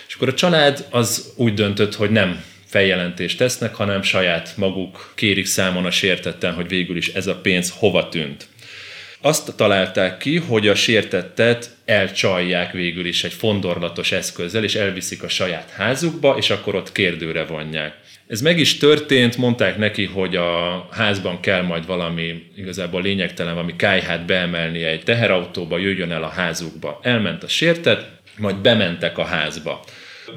És 0.07 0.13
akkor 0.13 0.27
a 0.27 0.33
család 0.33 0.85
az 0.89 1.33
úgy 1.35 1.53
döntött, 1.53 1.95
hogy 1.95 2.09
nem 2.09 2.43
feljelentést 2.73 3.37
tesznek, 3.37 3.75
hanem 3.75 4.01
saját 4.01 4.53
maguk 4.57 5.11
kérik 5.15 5.45
számon 5.45 5.85
a 5.85 5.91
sértetten, 5.91 6.53
hogy 6.53 6.67
végül 6.67 6.97
is 6.97 7.07
ez 7.07 7.27
a 7.27 7.35
pénz 7.35 7.73
hova 7.77 8.09
tűnt. 8.09 8.47
Azt 9.21 9.55
találták 9.55 10.17
ki, 10.17 10.37
hogy 10.37 10.67
a 10.67 10.75
sértettet 10.75 11.69
elcsalják 11.85 12.71
végül 12.71 13.05
is 13.05 13.23
egy 13.23 13.33
fondorlatos 13.33 14.11
eszközzel, 14.11 14.63
és 14.63 14.75
elviszik 14.75 15.23
a 15.23 15.27
saját 15.27 15.69
házukba, 15.69 16.35
és 16.37 16.49
akkor 16.49 16.75
ott 16.75 16.91
kérdőre 16.91 17.45
vonják. 17.45 17.93
Ez 18.27 18.41
meg 18.41 18.59
is 18.59 18.77
történt, 18.77 19.37
mondták 19.37 19.77
neki, 19.77 20.05
hogy 20.05 20.35
a 20.35 20.87
házban 20.91 21.39
kell 21.39 21.61
majd 21.61 21.85
valami, 21.85 22.43
igazából 22.55 23.01
lényegtelen, 23.01 23.53
valami 23.53 23.75
kájhát 23.75 24.25
beemelni 24.25 24.83
egy 24.83 25.03
teherautóba, 25.03 25.77
jöjjön 25.77 26.11
el 26.11 26.23
a 26.23 26.27
házukba. 26.27 26.99
Elment 27.03 27.43
a 27.43 27.47
sértet, 27.47 28.05
majd 28.37 28.55
bementek 28.55 29.17
a 29.17 29.23
házba. 29.23 29.83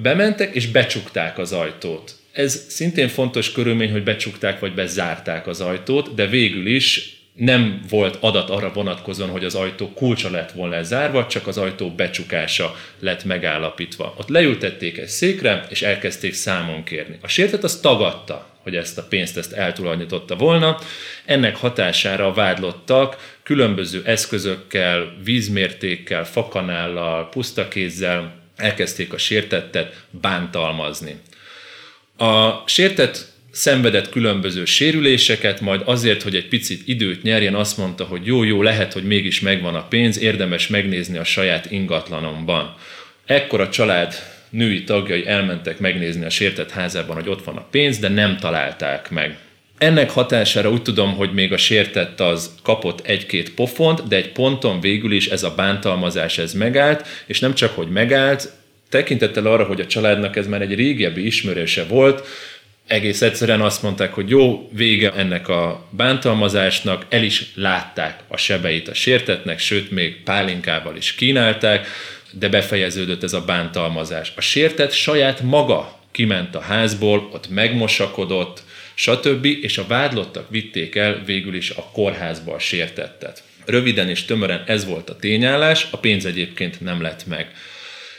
Bementek 0.02 0.54
és 0.54 0.66
becsukták 0.66 1.38
az 1.38 1.52
ajtót. 1.52 2.15
Ez 2.36 2.64
szintén 2.68 3.08
fontos 3.08 3.52
körülmény, 3.52 3.90
hogy 3.90 4.02
becsukták 4.02 4.60
vagy 4.60 4.74
bezárták 4.74 5.46
az 5.46 5.60
ajtót, 5.60 6.14
de 6.14 6.26
végül 6.26 6.66
is 6.66 7.16
nem 7.34 7.80
volt 7.88 8.16
adat 8.20 8.50
arra 8.50 8.72
vonatkozóan, 8.72 9.30
hogy 9.30 9.44
az 9.44 9.54
ajtó 9.54 9.92
kulcsa 9.92 10.30
lett 10.30 10.52
volna 10.52 10.82
zárva, 10.82 11.26
csak 11.26 11.46
az 11.46 11.58
ajtó 11.58 11.90
becsukása 11.90 12.76
lett 12.98 13.24
megállapítva. 13.24 14.14
Ott 14.18 14.28
leültették 14.28 14.98
egy 14.98 15.08
székre, 15.08 15.66
és 15.68 15.82
elkezdték 15.82 16.34
számon 16.34 16.84
kérni. 16.84 17.18
A 17.22 17.28
sértet 17.28 17.64
az 17.64 17.80
tagadta, 17.80 18.50
hogy 18.62 18.76
ezt 18.76 18.98
a 18.98 19.06
pénzt 19.08 19.36
ezt 19.36 19.52
eltulajdonította 19.52 20.36
volna. 20.36 20.78
Ennek 21.24 21.56
hatására 21.56 22.26
a 22.26 22.32
vádlottak 22.32 23.38
különböző 23.42 24.02
eszközökkel, 24.04 25.16
vízmértékkel, 25.24 26.24
fakanállal, 26.24 27.28
pusztakézzel 27.28 28.34
elkezdték 28.56 29.12
a 29.12 29.18
sértettet 29.18 30.04
bántalmazni. 30.10 31.16
A 32.16 32.62
sértett 32.66 33.34
szenvedett 33.50 34.08
különböző 34.08 34.64
sérüléseket, 34.64 35.60
majd 35.60 35.82
azért, 35.84 36.22
hogy 36.22 36.34
egy 36.34 36.48
picit 36.48 36.82
időt 36.84 37.22
nyerjen, 37.22 37.54
azt 37.54 37.76
mondta, 37.76 38.04
hogy 38.04 38.26
jó, 38.26 38.42
jó, 38.42 38.62
lehet, 38.62 38.92
hogy 38.92 39.04
mégis 39.04 39.40
megvan 39.40 39.74
a 39.74 39.86
pénz, 39.88 40.18
érdemes 40.18 40.66
megnézni 40.66 41.18
a 41.18 41.24
saját 41.24 41.70
ingatlanomban. 41.70 42.74
Ekkor 43.26 43.60
a 43.60 43.68
család 43.68 44.14
női 44.50 44.84
tagjai 44.84 45.26
elmentek 45.26 45.78
megnézni 45.78 46.24
a 46.24 46.30
sértett 46.30 46.70
házában, 46.70 47.16
hogy 47.16 47.28
ott 47.28 47.44
van 47.44 47.56
a 47.56 47.66
pénz, 47.70 47.98
de 47.98 48.08
nem 48.08 48.36
találták 48.36 49.10
meg. 49.10 49.38
Ennek 49.78 50.10
hatására 50.10 50.70
úgy 50.70 50.82
tudom, 50.82 51.14
hogy 51.14 51.32
még 51.32 51.52
a 51.52 51.56
sértett 51.56 52.20
az 52.20 52.54
kapott 52.62 53.06
egy-két 53.06 53.54
pofont, 53.54 54.08
de 54.08 54.16
egy 54.16 54.32
ponton 54.32 54.80
végül 54.80 55.12
is 55.12 55.26
ez 55.26 55.42
a 55.42 55.54
bántalmazás 55.54 56.38
ez 56.38 56.52
megállt, 56.52 57.06
és 57.26 57.40
nem 57.40 57.54
csak, 57.54 57.74
hogy 57.74 57.88
megállt, 57.88 58.52
tekintettel 58.88 59.46
arra, 59.46 59.64
hogy 59.64 59.80
a 59.80 59.86
családnak 59.86 60.36
ez 60.36 60.46
már 60.46 60.62
egy 60.62 60.74
régebbi 60.74 61.26
ismerőse 61.26 61.84
volt, 61.84 62.26
egész 62.86 63.22
egyszerűen 63.22 63.60
azt 63.60 63.82
mondták, 63.82 64.14
hogy 64.14 64.30
jó, 64.30 64.68
vége 64.72 65.12
ennek 65.12 65.48
a 65.48 65.88
bántalmazásnak, 65.90 67.06
el 67.08 67.22
is 67.22 67.44
látták 67.54 68.20
a 68.28 68.36
sebeit 68.36 68.88
a 68.88 68.94
sértetnek, 68.94 69.58
sőt, 69.58 69.90
még 69.90 70.22
pálinkával 70.22 70.96
is 70.96 71.14
kínálták, 71.14 71.86
de 72.30 72.48
befejeződött 72.48 73.22
ez 73.22 73.32
a 73.32 73.44
bántalmazás. 73.44 74.32
A 74.36 74.40
sértett 74.40 74.92
saját 74.92 75.40
maga 75.40 75.98
kiment 76.10 76.54
a 76.54 76.60
házból, 76.60 77.28
ott 77.32 77.48
megmosakodott, 77.48 78.62
stb., 78.94 79.44
és 79.44 79.78
a 79.78 79.86
vádlottak 79.86 80.50
vitték 80.50 80.94
el 80.94 81.22
végül 81.24 81.54
is 81.54 81.70
a 81.70 81.90
kórházba 81.92 82.54
a 82.54 82.58
sértettet. 82.58 83.42
Röviden 83.64 84.08
és 84.08 84.24
tömören 84.24 84.62
ez 84.66 84.86
volt 84.86 85.10
a 85.10 85.16
tényállás, 85.16 85.86
a 85.90 85.96
pénz 85.96 86.24
egyébként 86.24 86.80
nem 86.80 87.02
lett 87.02 87.26
meg 87.26 87.50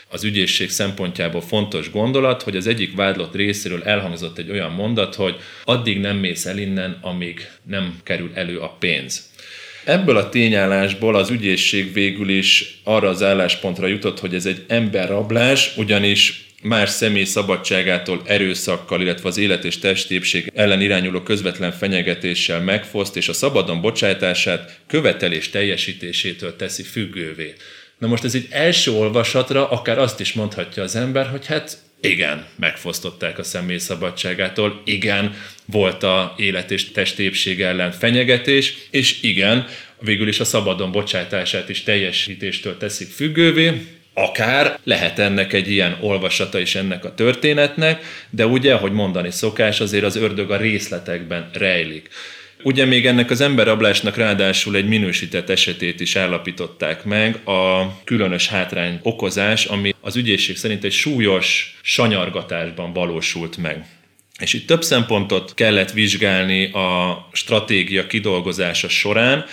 az 0.08 0.24
ügyészség 0.24 0.70
szempontjából 0.70 1.40
fontos 1.40 1.90
gondolat, 1.90 2.42
hogy 2.42 2.56
az 2.56 2.66
egyik 2.66 2.96
vádlott 2.96 3.34
részéről 3.34 3.82
elhangzott 3.82 4.38
egy 4.38 4.50
olyan 4.50 4.72
mondat, 4.72 5.14
hogy 5.14 5.36
addig 5.64 6.00
nem 6.00 6.16
mész 6.16 6.46
el 6.46 6.58
innen, 6.58 6.98
amíg 7.00 7.50
nem 7.62 7.98
kerül 8.02 8.30
elő 8.34 8.58
a 8.58 8.76
pénz. 8.78 9.30
Ebből 9.84 10.16
a 10.16 10.28
tényállásból 10.28 11.14
az 11.14 11.30
ügyészség 11.30 11.92
végül 11.92 12.28
is 12.28 12.80
arra 12.84 13.08
az 13.08 13.22
álláspontra 13.22 13.86
jutott, 13.86 14.20
hogy 14.20 14.34
ez 14.34 14.46
egy 14.46 14.64
emberrablás, 14.66 15.76
ugyanis 15.76 16.46
más 16.62 16.90
személy 16.90 17.24
szabadságától 17.24 18.22
erőszakkal, 18.24 19.00
illetve 19.00 19.28
az 19.28 19.38
élet 19.38 19.64
és 19.64 19.78
testépség 19.78 20.52
ellen 20.54 20.80
irányuló 20.80 21.22
közvetlen 21.22 21.72
fenyegetéssel 21.72 22.60
megfoszt, 22.60 23.16
és 23.16 23.28
a 23.28 23.32
szabadon 23.32 23.80
bocsátását 23.80 24.78
követelés 24.86 25.50
teljesítésétől 25.50 26.56
teszi 26.56 26.82
függővé. 26.82 27.54
Na 27.98 28.06
most 28.06 28.24
ez 28.24 28.34
egy 28.34 28.46
első 28.50 28.92
olvasatra 28.92 29.70
akár 29.70 29.98
azt 29.98 30.20
is 30.20 30.32
mondhatja 30.32 30.82
az 30.82 30.96
ember, 30.96 31.26
hogy 31.26 31.46
hát 31.46 31.78
igen, 32.00 32.46
megfosztották 32.56 33.38
a 33.38 33.42
személy 33.42 33.78
szabadságától, 33.78 34.82
igen, 34.84 35.34
volt 35.64 36.02
a 36.02 36.34
élet 36.36 36.70
és 36.70 36.90
testépség 36.90 37.60
ellen 37.60 37.92
fenyegetés, 37.92 38.74
és 38.90 39.22
igen, 39.22 39.66
végül 40.00 40.28
is 40.28 40.40
a 40.40 40.44
szabadon 40.44 40.92
bocsátását 40.92 41.68
is 41.68 41.82
teljesítéstől 41.82 42.76
teszik 42.76 43.08
függővé, 43.08 43.96
Akár 44.20 44.78
lehet 44.84 45.18
ennek 45.18 45.52
egy 45.52 45.70
ilyen 45.70 45.96
olvasata 46.00 46.58
is 46.58 46.74
ennek 46.74 47.04
a 47.04 47.14
történetnek, 47.14 48.04
de 48.30 48.46
ugye, 48.46 48.74
ahogy 48.74 48.92
mondani 48.92 49.30
szokás, 49.30 49.80
azért 49.80 50.04
az 50.04 50.16
ördög 50.16 50.50
a 50.50 50.56
részletekben 50.56 51.50
rejlik. 51.52 52.08
Ugye 52.62 52.84
még 52.84 53.06
ennek 53.06 53.30
az 53.30 53.40
emberrablásnak 53.40 54.16
ráadásul 54.16 54.76
egy 54.76 54.88
minősített 54.88 55.48
esetét 55.48 56.00
is 56.00 56.16
állapították 56.16 57.04
meg, 57.04 57.48
a 57.48 57.92
különös 58.04 58.48
hátrány 58.48 59.00
okozás, 59.02 59.64
ami 59.64 59.94
az 60.00 60.16
ügyészség 60.16 60.56
szerint 60.56 60.84
egy 60.84 60.92
súlyos 60.92 61.78
sanyargatásban 61.82 62.92
valósult 62.92 63.56
meg. 63.56 63.86
És 64.38 64.52
itt 64.52 64.66
több 64.66 64.82
szempontot 64.82 65.54
kellett 65.54 65.90
vizsgálni 65.92 66.72
a 66.72 67.28
stratégia 67.32 68.06
kidolgozása 68.06 68.88
során, 68.88 69.44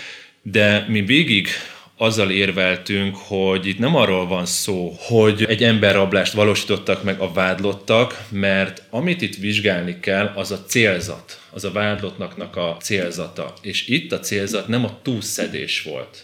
de 0.41 0.85
mi 0.87 1.01
végig 1.01 1.47
azzal 1.97 2.31
érveltünk, 2.31 3.15
hogy 3.15 3.67
itt 3.67 3.79
nem 3.79 3.95
arról 3.95 4.27
van 4.27 4.45
szó, 4.45 4.95
hogy 4.97 5.45
egy 5.47 5.63
emberrablást 5.63 6.33
valósítottak 6.33 7.03
meg 7.03 7.19
a 7.19 7.31
vádlottak, 7.31 8.23
mert 8.29 8.83
amit 8.89 9.21
itt 9.21 9.35
vizsgálni 9.35 9.99
kell, 9.99 10.31
az 10.35 10.51
a 10.51 10.63
célzat, 10.63 11.39
az 11.51 11.63
a 11.63 11.71
vádlottnak 11.71 12.55
a 12.55 12.77
célzata. 12.81 13.53
És 13.61 13.87
itt 13.87 14.11
a 14.11 14.19
célzat 14.19 14.67
nem 14.67 14.85
a 14.85 14.99
túlszedés 15.01 15.81
volt. 15.81 16.23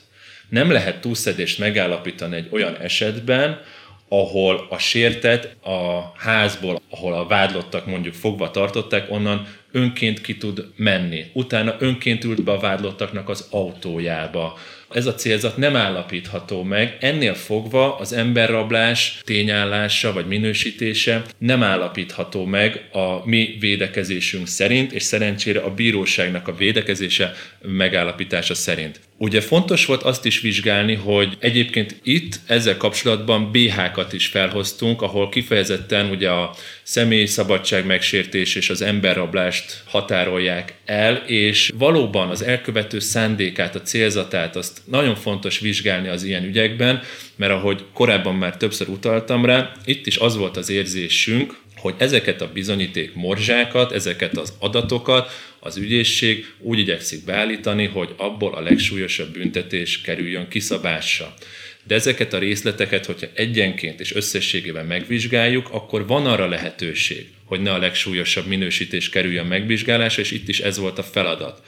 Nem 0.50 0.72
lehet 0.72 1.02
túlszedést 1.02 1.60
megállapítani 1.60 2.36
egy 2.36 2.48
olyan 2.52 2.78
esetben, 2.78 3.60
ahol 4.08 4.68
a 4.70 4.78
sértet 4.78 5.56
a 5.64 6.12
házból, 6.18 6.82
ahol 6.90 7.14
a 7.14 7.28
vádlottak 7.28 7.86
mondjuk 7.86 8.14
fogva 8.14 8.52
tartották, 8.52 9.12
onnan 9.12 9.48
önként 9.72 10.22
ki 10.22 10.38
tud 10.38 10.66
menni. 10.76 11.26
Utána 11.34 11.76
önként 11.80 12.24
ült 12.24 12.44
be 12.44 12.52
a 12.52 12.60
vádlottaknak 12.60 13.30
az 13.30 13.48
autójába. 13.50 14.58
Ez 14.94 15.06
a 15.06 15.16
célzat 15.16 15.58
nem 15.58 15.76
állapítható 15.76 16.64
meg, 16.64 16.98
ennél 17.00 17.34
fogva 17.34 17.98
az 17.98 18.14
emberrablás 18.14 19.20
tényállása 19.24 20.14
vagy 20.14 20.28
minősítése 20.28 21.22
nem 21.38 21.64
állapítható 21.64 22.46
meg 22.46 22.88
a 22.92 23.28
mi 23.28 23.56
védekezésünk 23.60 24.48
szerint, 24.48 24.92
és 24.92 25.04
szerencsére 25.04 25.60
a 25.60 25.74
bíróságnak 25.74 26.48
a 26.48 26.56
védekezése 26.56 27.34
megállapítása 27.62 28.54
szerint. 28.54 29.00
Ugye 29.22 29.42
fontos 29.42 29.86
volt 29.86 30.04
azt 30.04 30.26
is 30.26 30.40
vizsgálni, 30.40 30.96
hogy 30.96 31.38
egyébként 31.40 31.96
itt 32.04 32.40
ezzel 32.46 32.78
kapcsolatban 32.78 33.52
BH-kat 33.52 34.14
is 34.14 34.28
felhoztunk, 34.28 35.02
ahol 35.02 35.30
kifejezetten 35.30 36.10
ugye 36.10 36.30
a 36.30 36.56
személyi 36.84 37.26
szabadság 37.26 37.86
megsértés 37.86 38.56
és 38.56 38.70
az 38.70 38.82
emberrablást 38.82 39.84
határolják 39.86 40.74
el, 40.86 41.16
és 41.16 41.72
valóban 41.78 42.30
az 42.30 42.42
elkövető 42.42 43.00
szándékát, 43.00 43.76
a 43.76 43.82
célzatát 43.82 44.56
azt 44.56 44.82
nagyon 44.86 45.16
fontos 45.16 45.60
vizsgálni 45.60 46.08
az 46.08 46.24
ilyen 46.24 46.44
ügyekben, 46.44 47.02
mert 47.36 47.54
ahogy 47.54 47.84
korábban 47.94 48.36
már 48.36 48.58
többször 48.58 48.88
utaltam 48.88 49.46
rá, 49.46 49.72
itt 49.86 50.08
is 50.08 50.18
az 50.18 50.38
volt 50.38 50.58
az 50.58 50.70
érzésünk, 50.70 51.60
hogy 51.76 51.96
ezeket 51.98 52.42
a 52.42 52.52
bizonyíték 52.54 53.14
morzsákat, 53.14 53.92
ezeket 53.92 54.38
az 54.38 54.54
adatokat 54.60 55.32
az 55.64 55.78
ügyészség 55.78 56.46
úgy 56.60 56.80
igyekszik 56.80 57.26
beállítani, 57.26 57.86
hogy 57.86 58.10
abból 58.18 58.54
a 58.54 58.62
legsúlyosabb 58.62 59.34
büntetés 59.34 60.02
kerüljön 60.02 60.48
kiszabásra. 60.48 61.34
De 61.84 61.96
ezeket 61.96 62.34
a 62.34 62.40
részleteket, 62.40 63.06
hogyha 63.06 63.28
egyenként 63.34 64.00
és 64.00 64.16
összességében 64.16 64.86
megvizsgáljuk, 64.86 65.70
akkor 65.72 66.08
van 66.08 66.26
arra 66.26 66.48
lehetőség, 66.48 67.28
hogy 67.46 67.62
ne 67.62 67.72
a 67.72 67.78
legsúlyosabb 67.78 68.48
minősítés 68.48 69.10
kerüljön 69.10 69.46
megvizsgálásra, 69.46 70.22
és 70.22 70.32
itt 70.32 70.48
is 70.48 70.60
ez 70.60 70.78
volt 70.78 70.98
a 70.98 71.04
feladat. 71.04 71.62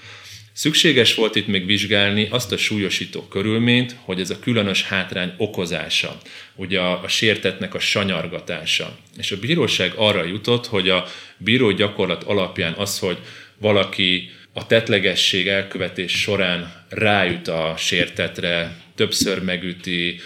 Szükséges 0.53 1.15
volt 1.15 1.35
itt 1.35 1.47
még 1.47 1.65
vizsgálni 1.65 2.27
azt 2.29 2.51
a 2.51 2.57
súlyosító 2.57 3.21
körülményt, 3.21 3.95
hogy 4.01 4.19
ez 4.19 4.29
a 4.29 4.39
különös 4.39 4.83
hátrány 4.83 5.33
okozása, 5.37 6.17
ugye 6.55 6.79
a, 6.79 7.03
a 7.03 7.07
sértetnek 7.07 7.73
a 7.73 7.79
sanyargatása. 7.79 8.97
És 9.17 9.31
a 9.31 9.39
bíróság 9.39 9.93
arra 9.95 10.23
jutott, 10.23 10.67
hogy 10.67 10.89
a 10.89 11.05
bíró 11.37 11.71
gyakorlat 11.71 12.23
alapján 12.23 12.73
az, 12.73 12.99
hogy 12.99 13.17
valaki 13.57 14.29
a 14.53 14.67
tetlegesség 14.67 15.47
elkövetés 15.47 16.11
során 16.11 16.85
rájut 16.89 17.47
a 17.47 17.73
sértetre, 17.77 18.75
többször 18.95 19.43
megüti, 19.43 20.19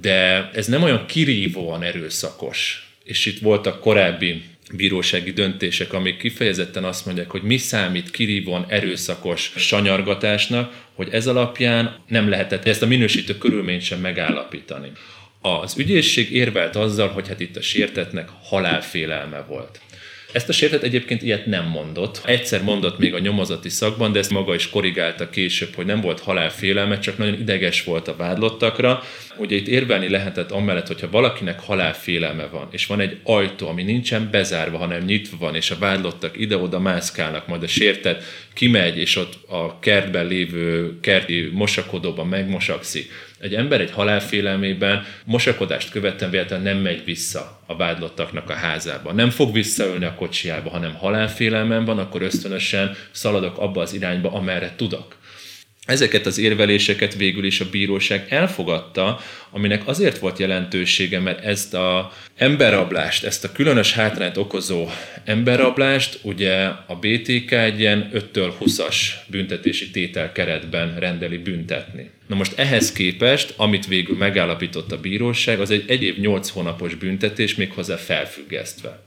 de 0.00 0.50
ez 0.52 0.66
nem 0.66 0.82
olyan 0.82 1.06
kirívóan 1.06 1.82
erőszakos. 1.82 2.88
És 3.04 3.26
itt 3.26 3.38
voltak 3.38 3.80
korábbi 3.80 4.42
bírósági 4.74 5.32
döntések, 5.32 5.92
amik 5.92 6.16
kifejezetten 6.16 6.84
azt 6.84 7.06
mondják, 7.06 7.30
hogy 7.30 7.42
mi 7.42 7.56
számít 7.56 8.10
kirívóan 8.10 8.66
erőszakos 8.68 9.52
sanyargatásnak, 9.56 10.84
hogy 10.94 11.08
ez 11.10 11.26
alapján 11.26 11.98
nem 12.08 12.28
lehetett 12.28 12.66
ezt 12.66 12.82
a 12.82 12.86
minősítő 12.86 13.38
körülményt 13.38 13.82
sem 13.82 14.00
megállapítani. 14.00 14.92
Az 15.40 15.78
ügyészség 15.78 16.32
érvelt 16.32 16.76
azzal, 16.76 17.08
hogy 17.08 17.28
hát 17.28 17.40
itt 17.40 17.56
a 17.56 17.62
sértetnek 17.62 18.28
halálfélelme 18.42 19.40
volt. 19.40 19.80
Ezt 20.36 20.48
a 20.48 20.52
sértet 20.52 20.82
egyébként 20.82 21.22
ilyet 21.22 21.46
nem 21.46 21.64
mondott. 21.64 22.20
Egyszer 22.24 22.62
mondott 22.62 22.98
még 22.98 23.14
a 23.14 23.18
nyomozati 23.18 23.68
szakban, 23.68 24.12
de 24.12 24.18
ezt 24.18 24.30
maga 24.30 24.54
is 24.54 24.70
korrigálta 24.70 25.30
később, 25.30 25.74
hogy 25.74 25.86
nem 25.86 26.00
volt 26.00 26.20
halálfélelme, 26.20 26.98
csak 26.98 27.18
nagyon 27.18 27.40
ideges 27.40 27.84
volt 27.84 28.08
a 28.08 28.16
vádlottakra. 28.16 29.02
Ugye 29.36 29.56
itt 29.56 29.66
érvelni 29.66 30.08
lehetett 30.08 30.50
amellett, 30.50 30.86
hogyha 30.86 31.10
valakinek 31.10 31.60
halálfélelme 31.60 32.46
van, 32.46 32.68
és 32.70 32.86
van 32.86 33.00
egy 33.00 33.18
ajtó, 33.22 33.68
ami 33.68 33.82
nincsen 33.82 34.28
bezárva, 34.30 34.78
hanem 34.78 35.04
nyitva 35.04 35.36
van, 35.38 35.54
és 35.54 35.70
a 35.70 35.78
vádlottak 35.78 36.38
ide-oda 36.38 36.78
mászkálnak, 36.78 37.46
majd 37.46 37.62
a 37.62 37.66
sértet 37.66 38.24
kimegy, 38.54 38.98
és 38.98 39.16
ott 39.16 39.38
a 39.48 39.78
kertben 39.78 40.26
lévő 40.26 41.00
kerti 41.00 41.50
mosakodóban 41.52 42.26
megmosakszik, 42.26 43.10
egy 43.40 43.54
ember 43.54 43.80
egy 43.80 43.90
halálfélelmében 43.90 45.04
mosakodást 45.24 45.90
követően 45.90 46.30
véletlenül 46.30 46.72
nem 46.72 46.82
megy 46.82 47.04
vissza 47.04 47.60
a 47.66 47.76
vádlottaknak 47.76 48.50
a 48.50 48.54
házába. 48.54 49.12
Nem 49.12 49.30
fog 49.30 49.52
visszaölni 49.52 50.04
a 50.04 50.14
kocsiába, 50.14 50.70
hanem 50.70 50.94
halálfélelmen 50.94 51.84
van, 51.84 51.98
akkor 51.98 52.22
ösztönösen 52.22 52.96
szaladok 53.10 53.58
abba 53.58 53.80
az 53.80 53.92
irányba, 53.92 54.32
amerre 54.32 54.72
tudok. 54.76 55.16
Ezeket 55.86 56.26
az 56.26 56.38
érveléseket 56.38 57.14
végül 57.14 57.44
is 57.44 57.60
a 57.60 57.70
bíróság 57.70 58.26
elfogadta, 58.28 59.20
aminek 59.50 59.88
azért 59.88 60.18
volt 60.18 60.38
jelentősége, 60.38 61.20
mert 61.20 61.44
ezt 61.44 61.74
a 61.74 62.12
emberrablást, 62.36 63.24
ezt 63.24 63.44
a 63.44 63.52
különös 63.52 63.92
hátrányt 63.92 64.36
okozó 64.36 64.88
emberrablást 65.24 66.18
ugye 66.22 66.54
a 66.86 66.94
BTK 67.00 67.52
egy 67.52 67.80
ilyen 67.80 68.10
5-től 68.14 68.52
20-as 68.60 68.96
büntetési 69.26 69.90
tétel 69.90 70.32
keretben 70.32 70.98
rendeli 70.98 71.36
büntetni. 71.36 72.10
Na 72.26 72.34
most 72.34 72.58
ehhez 72.58 72.92
képest, 72.92 73.54
amit 73.56 73.86
végül 73.86 74.16
megállapított 74.16 74.92
a 74.92 75.00
bíróság, 75.00 75.60
az 75.60 75.70
egy 75.70 75.84
egyéb 75.86 76.18
8 76.18 76.48
hónapos 76.48 76.94
büntetés, 76.94 77.54
méghozzá 77.54 77.96
felfüggesztve 77.96 79.02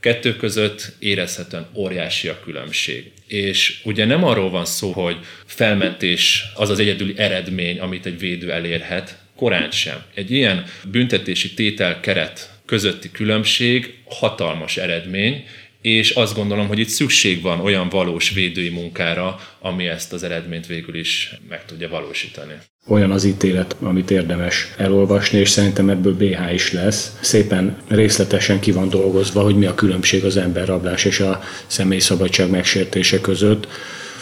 kettő 0.00 0.36
között 0.36 0.92
érezhetően 0.98 1.66
óriási 1.74 2.28
a 2.28 2.40
különbség. 2.40 3.10
És 3.26 3.80
ugye 3.84 4.04
nem 4.04 4.24
arról 4.24 4.50
van 4.50 4.64
szó, 4.64 4.92
hogy 4.92 5.16
felmentés 5.46 6.44
az 6.54 6.70
az 6.70 6.78
egyedüli 6.78 7.14
eredmény, 7.16 7.80
amit 7.80 8.06
egy 8.06 8.18
védő 8.18 8.52
elérhet, 8.52 9.18
korán 9.36 9.70
sem. 9.70 10.02
Egy 10.14 10.30
ilyen 10.30 10.64
büntetési 10.90 11.54
tétel 11.54 12.00
keret 12.00 12.50
közötti 12.66 13.10
különbség 13.10 13.94
hatalmas 14.04 14.76
eredmény, 14.76 15.44
és 15.82 16.10
azt 16.10 16.34
gondolom, 16.34 16.68
hogy 16.68 16.78
itt 16.78 16.88
szükség 16.88 17.42
van 17.42 17.60
olyan 17.60 17.88
valós 17.88 18.30
védői 18.30 18.68
munkára, 18.68 19.40
ami 19.60 19.86
ezt 19.86 20.12
az 20.12 20.22
eredményt 20.22 20.66
végül 20.66 20.94
is 20.94 21.34
meg 21.48 21.64
tudja 21.64 21.88
valósítani. 21.88 22.52
Olyan 22.86 23.10
az 23.10 23.24
ítélet, 23.24 23.76
amit 23.80 24.10
érdemes 24.10 24.68
elolvasni, 24.76 25.38
és 25.38 25.48
szerintem 25.48 25.88
ebből 25.88 26.14
BH 26.14 26.52
is 26.52 26.72
lesz. 26.72 27.18
Szépen 27.20 27.76
részletesen 27.88 28.60
ki 28.60 28.72
van 28.72 28.88
dolgozva, 28.88 29.42
hogy 29.42 29.56
mi 29.56 29.66
a 29.66 29.74
különbség 29.74 30.24
az 30.24 30.36
emberrablás 30.36 31.04
és 31.04 31.20
a 31.20 31.40
személy 31.66 31.98
szabadság 31.98 32.50
megsértése 32.50 33.20
között. 33.20 33.68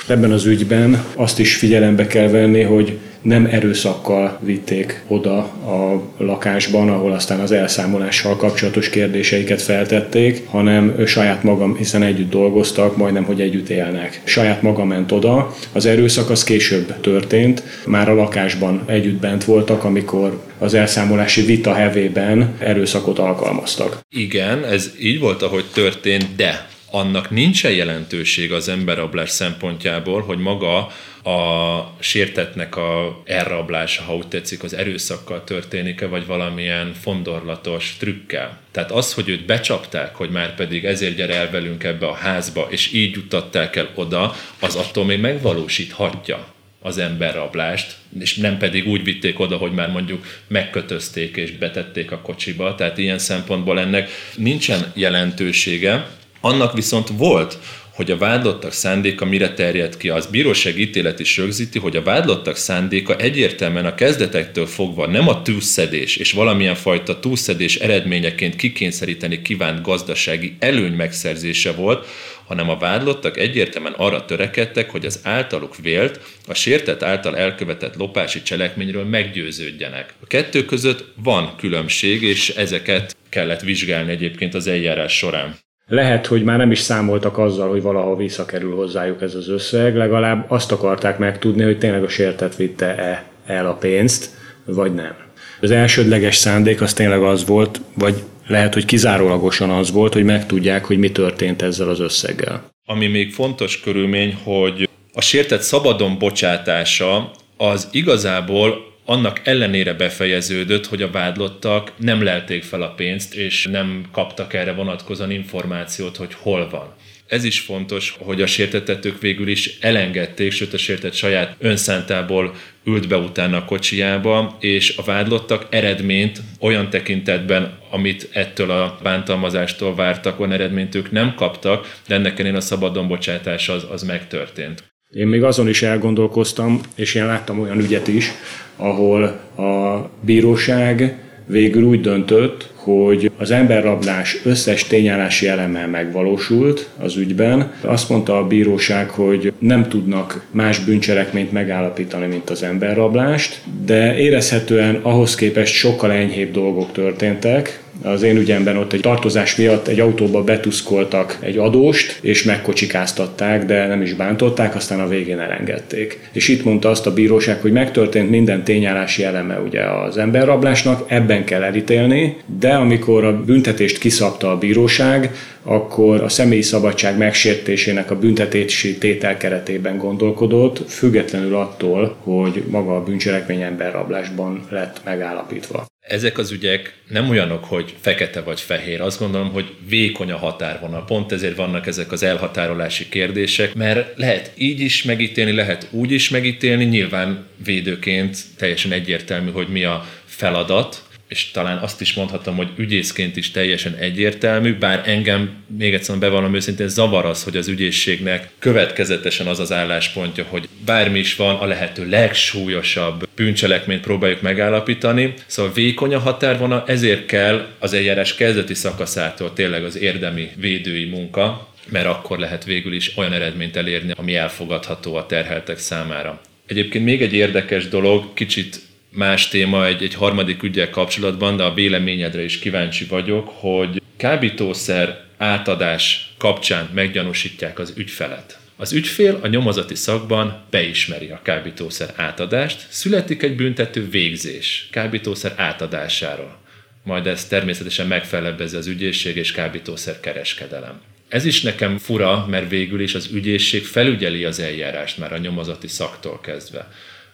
Ebben 0.06 0.32
az 0.32 0.44
ügyben 0.46 1.04
azt 1.14 1.38
is 1.38 1.56
figyelembe 1.56 2.06
kell 2.06 2.28
venni, 2.28 2.62
hogy 2.62 2.98
nem 3.22 3.46
erőszakkal 3.46 4.38
vitték 4.42 5.02
oda 5.06 5.38
a 5.38 6.02
lakásban, 6.18 6.88
ahol 6.88 7.12
aztán 7.12 7.40
az 7.40 7.52
elszámolással 7.52 8.36
kapcsolatos 8.36 8.90
kérdéseiket 8.90 9.62
feltették, 9.62 10.46
hanem 10.46 11.06
saját 11.06 11.42
magam, 11.42 11.76
hiszen 11.76 12.02
együtt 12.02 12.30
dolgoztak, 12.30 12.96
majdnem, 12.96 13.24
hogy 13.24 13.40
együtt 13.40 13.68
élnek. 13.68 14.20
Saját 14.24 14.62
maga 14.62 14.84
ment 14.84 15.12
oda, 15.12 15.54
az 15.72 15.86
erőszak 15.86 16.30
az 16.30 16.44
később 16.44 17.00
történt, 17.00 17.62
már 17.86 18.08
a 18.08 18.14
lakásban 18.14 18.82
együtt 18.86 19.20
bent 19.20 19.44
voltak, 19.44 19.84
amikor 19.84 20.42
az 20.58 20.74
elszámolási 20.74 21.42
vita 21.42 21.74
hevében 21.74 22.54
erőszakot 22.58 23.18
alkalmaztak. 23.18 24.00
Igen, 24.10 24.64
ez 24.64 24.92
így 25.00 25.20
volt, 25.20 25.42
ahogy 25.42 25.64
történt, 25.72 26.26
de 26.36 26.68
annak 26.90 27.30
nincsen 27.30 27.72
jelentőség 27.72 28.52
az 28.52 28.68
emberrablás 28.68 29.30
szempontjából, 29.30 30.20
hogy 30.22 30.38
maga 30.38 30.88
a 31.28 31.94
sértetnek 31.98 32.76
a 32.76 33.22
elrablása, 33.24 34.02
ha 34.02 34.16
úgy 34.16 34.28
tetszik, 34.28 34.62
az 34.62 34.74
erőszakkal 34.74 35.44
történik-e, 35.44 36.06
vagy 36.06 36.26
valamilyen 36.26 36.94
fondorlatos 37.00 37.96
trükkel. 37.98 38.58
Tehát 38.70 38.90
az, 38.90 39.14
hogy 39.14 39.28
őt 39.28 39.46
becsapták, 39.46 40.14
hogy 40.14 40.30
már 40.30 40.54
pedig 40.54 40.84
ezért 40.84 41.16
gyere 41.16 41.34
el 41.34 41.50
velünk 41.50 41.84
ebbe 41.84 42.06
a 42.06 42.14
házba, 42.14 42.66
és 42.70 42.92
így 42.92 43.14
juttatták 43.14 43.76
el 43.76 43.88
oda, 43.94 44.34
az 44.60 44.76
attól 44.76 45.04
még 45.04 45.20
megvalósíthatja 45.20 46.46
az 46.82 46.98
emberrablást, 46.98 47.96
és 48.20 48.36
nem 48.36 48.58
pedig 48.58 48.86
úgy 48.86 49.04
vitték 49.04 49.40
oda, 49.40 49.56
hogy 49.56 49.72
már 49.72 49.90
mondjuk 49.90 50.26
megkötözték 50.46 51.36
és 51.36 51.50
betették 51.52 52.10
a 52.10 52.20
kocsiba, 52.20 52.74
tehát 52.74 52.98
ilyen 52.98 53.18
szempontból 53.18 53.80
ennek 53.80 54.10
nincsen 54.36 54.92
jelentősége. 54.94 56.06
Annak 56.40 56.72
viszont 56.72 57.08
volt, 57.08 57.58
hogy 57.98 58.10
a 58.10 58.16
vádlottak 58.16 58.72
szándéka 58.72 59.24
mire 59.24 59.54
terjed 59.54 59.96
ki. 59.96 60.08
Az 60.08 60.26
bíróság 60.26 60.78
ítélet 60.78 61.20
is 61.20 61.36
rögzíti, 61.36 61.78
hogy 61.78 61.96
a 61.96 62.02
vádlottak 62.02 62.56
szándéka 62.56 63.16
egyértelműen 63.16 63.86
a 63.86 63.94
kezdetektől 63.94 64.66
fogva 64.66 65.06
nem 65.06 65.28
a 65.28 65.42
túlszedés 65.42 66.16
és 66.16 66.32
valamilyen 66.32 66.74
fajta 66.74 67.20
túlszedés 67.20 67.76
eredményeként 67.76 68.56
kikényszeríteni 68.56 69.42
kívánt 69.42 69.82
gazdasági 69.82 70.56
előny 70.58 70.92
megszerzése 70.92 71.72
volt, 71.72 72.06
hanem 72.46 72.68
a 72.68 72.78
vádlottak 72.78 73.36
egyértelműen 73.36 73.94
arra 73.96 74.24
törekedtek, 74.24 74.90
hogy 74.90 75.06
az 75.06 75.20
általuk 75.22 75.76
vélt, 75.76 76.20
a 76.46 76.54
sértett 76.54 77.02
által 77.02 77.36
elkövetett 77.36 77.96
lopási 77.96 78.42
cselekményről 78.42 79.04
meggyőződjenek. 79.04 80.14
A 80.20 80.26
kettő 80.26 80.64
között 80.64 81.04
van 81.22 81.56
különbség, 81.56 82.22
és 82.22 82.48
ezeket 82.48 83.16
kellett 83.28 83.60
vizsgálni 83.60 84.10
egyébként 84.10 84.54
az 84.54 84.66
eljárás 84.66 85.16
során. 85.16 85.56
Lehet, 85.88 86.26
hogy 86.26 86.42
már 86.42 86.58
nem 86.58 86.70
is 86.70 86.78
számoltak 86.78 87.38
azzal, 87.38 87.68
hogy 87.68 87.82
valaha 87.82 88.16
visszakerül 88.16 88.74
hozzájuk 88.74 89.22
ez 89.22 89.34
az 89.34 89.48
összeg, 89.48 89.96
legalább 89.96 90.44
azt 90.48 90.72
akarták 90.72 91.18
megtudni, 91.18 91.62
hogy 91.62 91.78
tényleg 91.78 92.02
a 92.02 92.08
sértett 92.08 92.56
vitte-e 92.56 93.24
el 93.46 93.66
a 93.66 93.74
pénzt, 93.74 94.30
vagy 94.64 94.94
nem. 94.94 95.14
Az 95.60 95.70
elsődleges 95.70 96.36
szándék 96.36 96.80
az 96.80 96.92
tényleg 96.92 97.22
az 97.22 97.46
volt, 97.46 97.80
vagy 97.94 98.22
lehet, 98.46 98.74
hogy 98.74 98.84
kizárólagosan 98.84 99.70
az 99.70 99.92
volt, 99.92 100.12
hogy 100.12 100.24
megtudják, 100.24 100.84
hogy 100.84 100.98
mi 100.98 101.12
történt 101.12 101.62
ezzel 101.62 101.88
az 101.88 102.00
összeggel. 102.00 102.70
Ami 102.84 103.06
még 103.06 103.32
fontos 103.32 103.80
körülmény, 103.80 104.38
hogy 104.42 104.88
a 105.12 105.20
sértett 105.20 105.62
szabadon 105.62 106.18
bocsátása 106.18 107.30
az 107.56 107.88
igazából 107.92 108.86
annak 109.08 109.40
ellenére 109.44 109.94
befejeződött, 109.94 110.86
hogy 110.86 111.02
a 111.02 111.10
vádlottak 111.10 111.92
nem 111.96 112.22
lelték 112.22 112.62
fel 112.62 112.82
a 112.82 112.94
pénzt, 112.94 113.34
és 113.34 113.66
nem 113.70 114.04
kaptak 114.12 114.54
erre 114.54 114.72
vonatkozóan 114.72 115.30
információt, 115.30 116.16
hogy 116.16 116.34
hol 116.34 116.68
van. 116.70 116.94
Ez 117.26 117.44
is 117.44 117.60
fontos, 117.60 118.16
hogy 118.18 118.42
a 118.42 118.46
sértettetők 118.46 119.20
végül 119.20 119.48
is 119.48 119.78
elengedték, 119.80 120.52
sőt 120.52 120.72
a 120.72 120.78
sértett 120.78 121.14
saját 121.14 121.56
önszántából 121.58 122.54
ült 122.84 123.08
be 123.08 123.16
utána 123.16 123.56
a 123.56 123.64
kocsijába, 123.64 124.56
és 124.60 124.96
a 124.96 125.02
vádlottak 125.02 125.66
eredményt 125.70 126.40
olyan 126.60 126.90
tekintetben, 126.90 127.78
amit 127.90 128.28
ettől 128.32 128.70
a 128.70 128.98
bántalmazástól 129.02 129.94
vártak, 129.94 130.40
olyan 130.40 130.52
eredményt 130.52 130.94
ők 130.94 131.10
nem 131.10 131.34
kaptak, 131.34 131.98
de 132.06 132.14
ennek 132.14 132.54
a 132.54 132.60
szabadon 132.60 133.08
bocsátás 133.08 133.68
az, 133.68 133.86
az 133.90 134.02
megtörtént. 134.02 134.96
Én 135.10 135.26
még 135.26 135.42
azon 135.42 135.68
is 135.68 135.82
elgondolkoztam, 135.82 136.80
és 136.94 137.14
én 137.14 137.26
láttam 137.26 137.60
olyan 137.60 137.78
ügyet 137.78 138.08
is, 138.08 138.32
ahol 138.76 139.22
a 139.56 140.10
bíróság 140.20 141.18
végül 141.46 141.82
úgy 141.82 142.00
döntött, 142.00 142.70
hogy 142.74 143.30
az 143.38 143.50
emberrablás 143.50 144.40
összes 144.44 144.86
tényállási 144.86 145.46
eleme 145.46 145.86
megvalósult 145.86 146.88
az 146.98 147.16
ügyben. 147.16 147.72
Azt 147.80 148.08
mondta 148.08 148.38
a 148.38 148.46
bíróság, 148.46 149.10
hogy 149.10 149.52
nem 149.58 149.88
tudnak 149.88 150.46
más 150.50 150.84
bűncselekményt 150.84 151.52
megállapítani, 151.52 152.26
mint 152.26 152.50
az 152.50 152.62
emberrablást, 152.62 153.60
de 153.84 154.18
érezhetően 154.18 154.94
ahhoz 155.02 155.34
képest 155.34 155.74
sokkal 155.74 156.12
enyhébb 156.12 156.52
dolgok 156.52 156.92
történtek, 156.92 157.80
az 158.02 158.22
én 158.22 158.36
ügyemben 158.36 158.76
ott 158.76 158.92
egy 158.92 159.00
tartozás 159.00 159.56
miatt 159.56 159.88
egy 159.88 160.00
autóba 160.00 160.44
betuszkoltak 160.44 161.38
egy 161.40 161.58
adóst, 161.58 162.18
és 162.20 162.42
megkocsikáztatták, 162.42 163.64
de 163.64 163.86
nem 163.86 164.02
is 164.02 164.14
bántották, 164.14 164.74
aztán 164.74 165.00
a 165.00 165.08
végén 165.08 165.38
elengedték. 165.38 166.28
És 166.32 166.48
itt 166.48 166.64
mondta 166.64 166.88
azt 166.88 167.06
a 167.06 167.12
bíróság, 167.12 167.60
hogy 167.60 167.72
megtörtént 167.72 168.30
minden 168.30 168.64
tényállási 168.64 169.24
eleme 169.24 169.58
ugye 169.58 169.82
az 169.82 170.16
emberrablásnak, 170.16 171.04
ebben 171.06 171.44
kell 171.44 171.62
elítélni, 171.62 172.36
de 172.58 172.74
amikor 172.74 173.24
a 173.24 173.44
büntetést 173.44 173.98
kiszabta 173.98 174.50
a 174.50 174.58
bíróság, 174.58 175.30
akkor 175.62 176.22
a 176.22 176.28
személyi 176.28 176.62
szabadság 176.62 177.18
megsértésének 177.18 178.10
a 178.10 178.18
büntetési 178.18 178.98
tétel 178.98 179.36
keretében 179.36 179.98
gondolkodott, 179.98 180.90
függetlenül 180.90 181.54
attól, 181.56 182.16
hogy 182.22 182.62
maga 182.70 182.96
a 182.96 183.02
bűncselekmény 183.02 183.62
emberrablásban 183.62 184.66
lett 184.70 185.00
megállapítva. 185.04 185.86
Ezek 186.08 186.38
az 186.38 186.50
ügyek 186.50 186.94
nem 187.08 187.28
olyanok, 187.28 187.64
hogy 187.64 187.94
fekete 188.00 188.40
vagy 188.40 188.60
fehér. 188.60 189.00
Azt 189.00 189.18
gondolom, 189.18 189.50
hogy 189.50 189.74
vékony 189.88 190.30
a 190.30 190.36
határvonal. 190.36 191.04
Pont 191.04 191.32
ezért 191.32 191.56
vannak 191.56 191.86
ezek 191.86 192.12
az 192.12 192.22
elhatárolási 192.22 193.08
kérdések, 193.08 193.74
mert 193.74 194.18
lehet 194.18 194.52
így 194.56 194.80
is 194.80 195.02
megítélni, 195.02 195.52
lehet 195.52 195.88
úgy 195.90 196.10
is 196.12 196.28
megítélni. 196.28 196.84
Nyilván 196.84 197.46
védőként 197.64 198.38
teljesen 198.56 198.92
egyértelmű, 198.92 199.50
hogy 199.50 199.68
mi 199.68 199.84
a 199.84 200.06
feladat, 200.24 201.07
és 201.28 201.50
talán 201.50 201.78
azt 201.78 202.00
is 202.00 202.14
mondhatom, 202.14 202.56
hogy 202.56 202.68
ügyészként 202.76 203.36
is 203.36 203.50
teljesen 203.50 203.94
egyértelmű, 203.94 204.74
bár 204.74 205.02
engem 205.06 205.50
még 205.78 205.94
egyszer 205.94 206.18
bevallom 206.18 206.54
őszintén 206.54 206.88
zavar 206.88 207.24
az, 207.24 207.44
hogy 207.44 207.56
az 207.56 207.68
ügyészségnek 207.68 208.50
következetesen 208.58 209.46
az 209.46 209.58
az 209.58 209.72
álláspontja, 209.72 210.44
hogy 210.48 210.68
bármi 210.84 211.18
is 211.18 211.36
van, 211.36 211.54
a 211.54 211.66
lehető 211.66 212.08
legsúlyosabb 212.08 213.28
bűncselekményt 213.34 214.00
próbáljuk 214.00 214.40
megállapítani. 214.40 215.34
Szóval 215.46 215.72
vékony 215.72 216.14
a 216.14 216.18
határvona, 216.18 216.84
ezért 216.86 217.26
kell 217.26 217.66
az 217.78 217.92
eljárás 217.92 218.34
kezdeti 218.34 218.74
szakaszától 218.74 219.52
tényleg 219.52 219.84
az 219.84 219.98
érdemi 219.98 220.50
védői 220.56 221.04
munka, 221.04 221.68
mert 221.88 222.06
akkor 222.06 222.38
lehet 222.38 222.64
végül 222.64 222.92
is 222.92 223.16
olyan 223.16 223.32
eredményt 223.32 223.76
elérni, 223.76 224.12
ami 224.16 224.34
elfogadható 224.34 225.14
a 225.14 225.26
terheltek 225.26 225.78
számára. 225.78 226.40
Egyébként 226.66 227.04
még 227.04 227.22
egy 227.22 227.32
érdekes 227.32 227.88
dolog, 227.88 228.34
kicsit 228.34 228.80
más 229.10 229.48
téma 229.48 229.86
egy, 229.86 230.02
egy 230.02 230.14
harmadik 230.14 230.62
ügyel 230.62 230.90
kapcsolatban, 230.90 231.56
de 231.56 231.62
a 231.62 231.74
véleményedre 231.74 232.42
is 232.44 232.58
kíváncsi 232.58 233.04
vagyok, 233.04 233.48
hogy 233.48 234.02
kábítószer 234.16 235.24
átadás 235.36 236.34
kapcsán 236.38 236.90
meggyanúsítják 236.94 237.78
az 237.78 237.92
ügyfelet. 237.96 238.58
Az 238.76 238.92
ügyfél 238.92 239.38
a 239.42 239.46
nyomozati 239.46 239.94
szakban 239.94 240.64
beismeri 240.70 241.28
a 241.28 241.40
kábítószer 241.42 242.12
átadást, 242.16 242.86
születik 242.88 243.42
egy 243.42 243.56
büntető 243.56 244.08
végzés 244.08 244.88
kábítószer 244.90 245.52
átadásáról. 245.56 246.58
Majd 247.02 247.26
ez 247.26 247.46
természetesen 247.46 248.06
megfelebbezi 248.06 248.76
az 248.76 248.86
ügyészség 248.86 249.36
és 249.36 249.52
kábítószer 249.52 250.20
kereskedelem. 250.20 251.00
Ez 251.28 251.44
is 251.44 251.62
nekem 251.62 251.98
fura, 251.98 252.46
mert 252.50 252.68
végül 252.68 253.00
is 253.00 253.14
az 253.14 253.28
ügyészség 253.32 253.84
felügyeli 253.84 254.44
az 254.44 254.60
eljárást 254.60 255.18
már 255.18 255.32
a 255.32 255.38
nyomozati 255.38 255.88
szaktól 255.88 256.40
kezdve. 256.40 256.88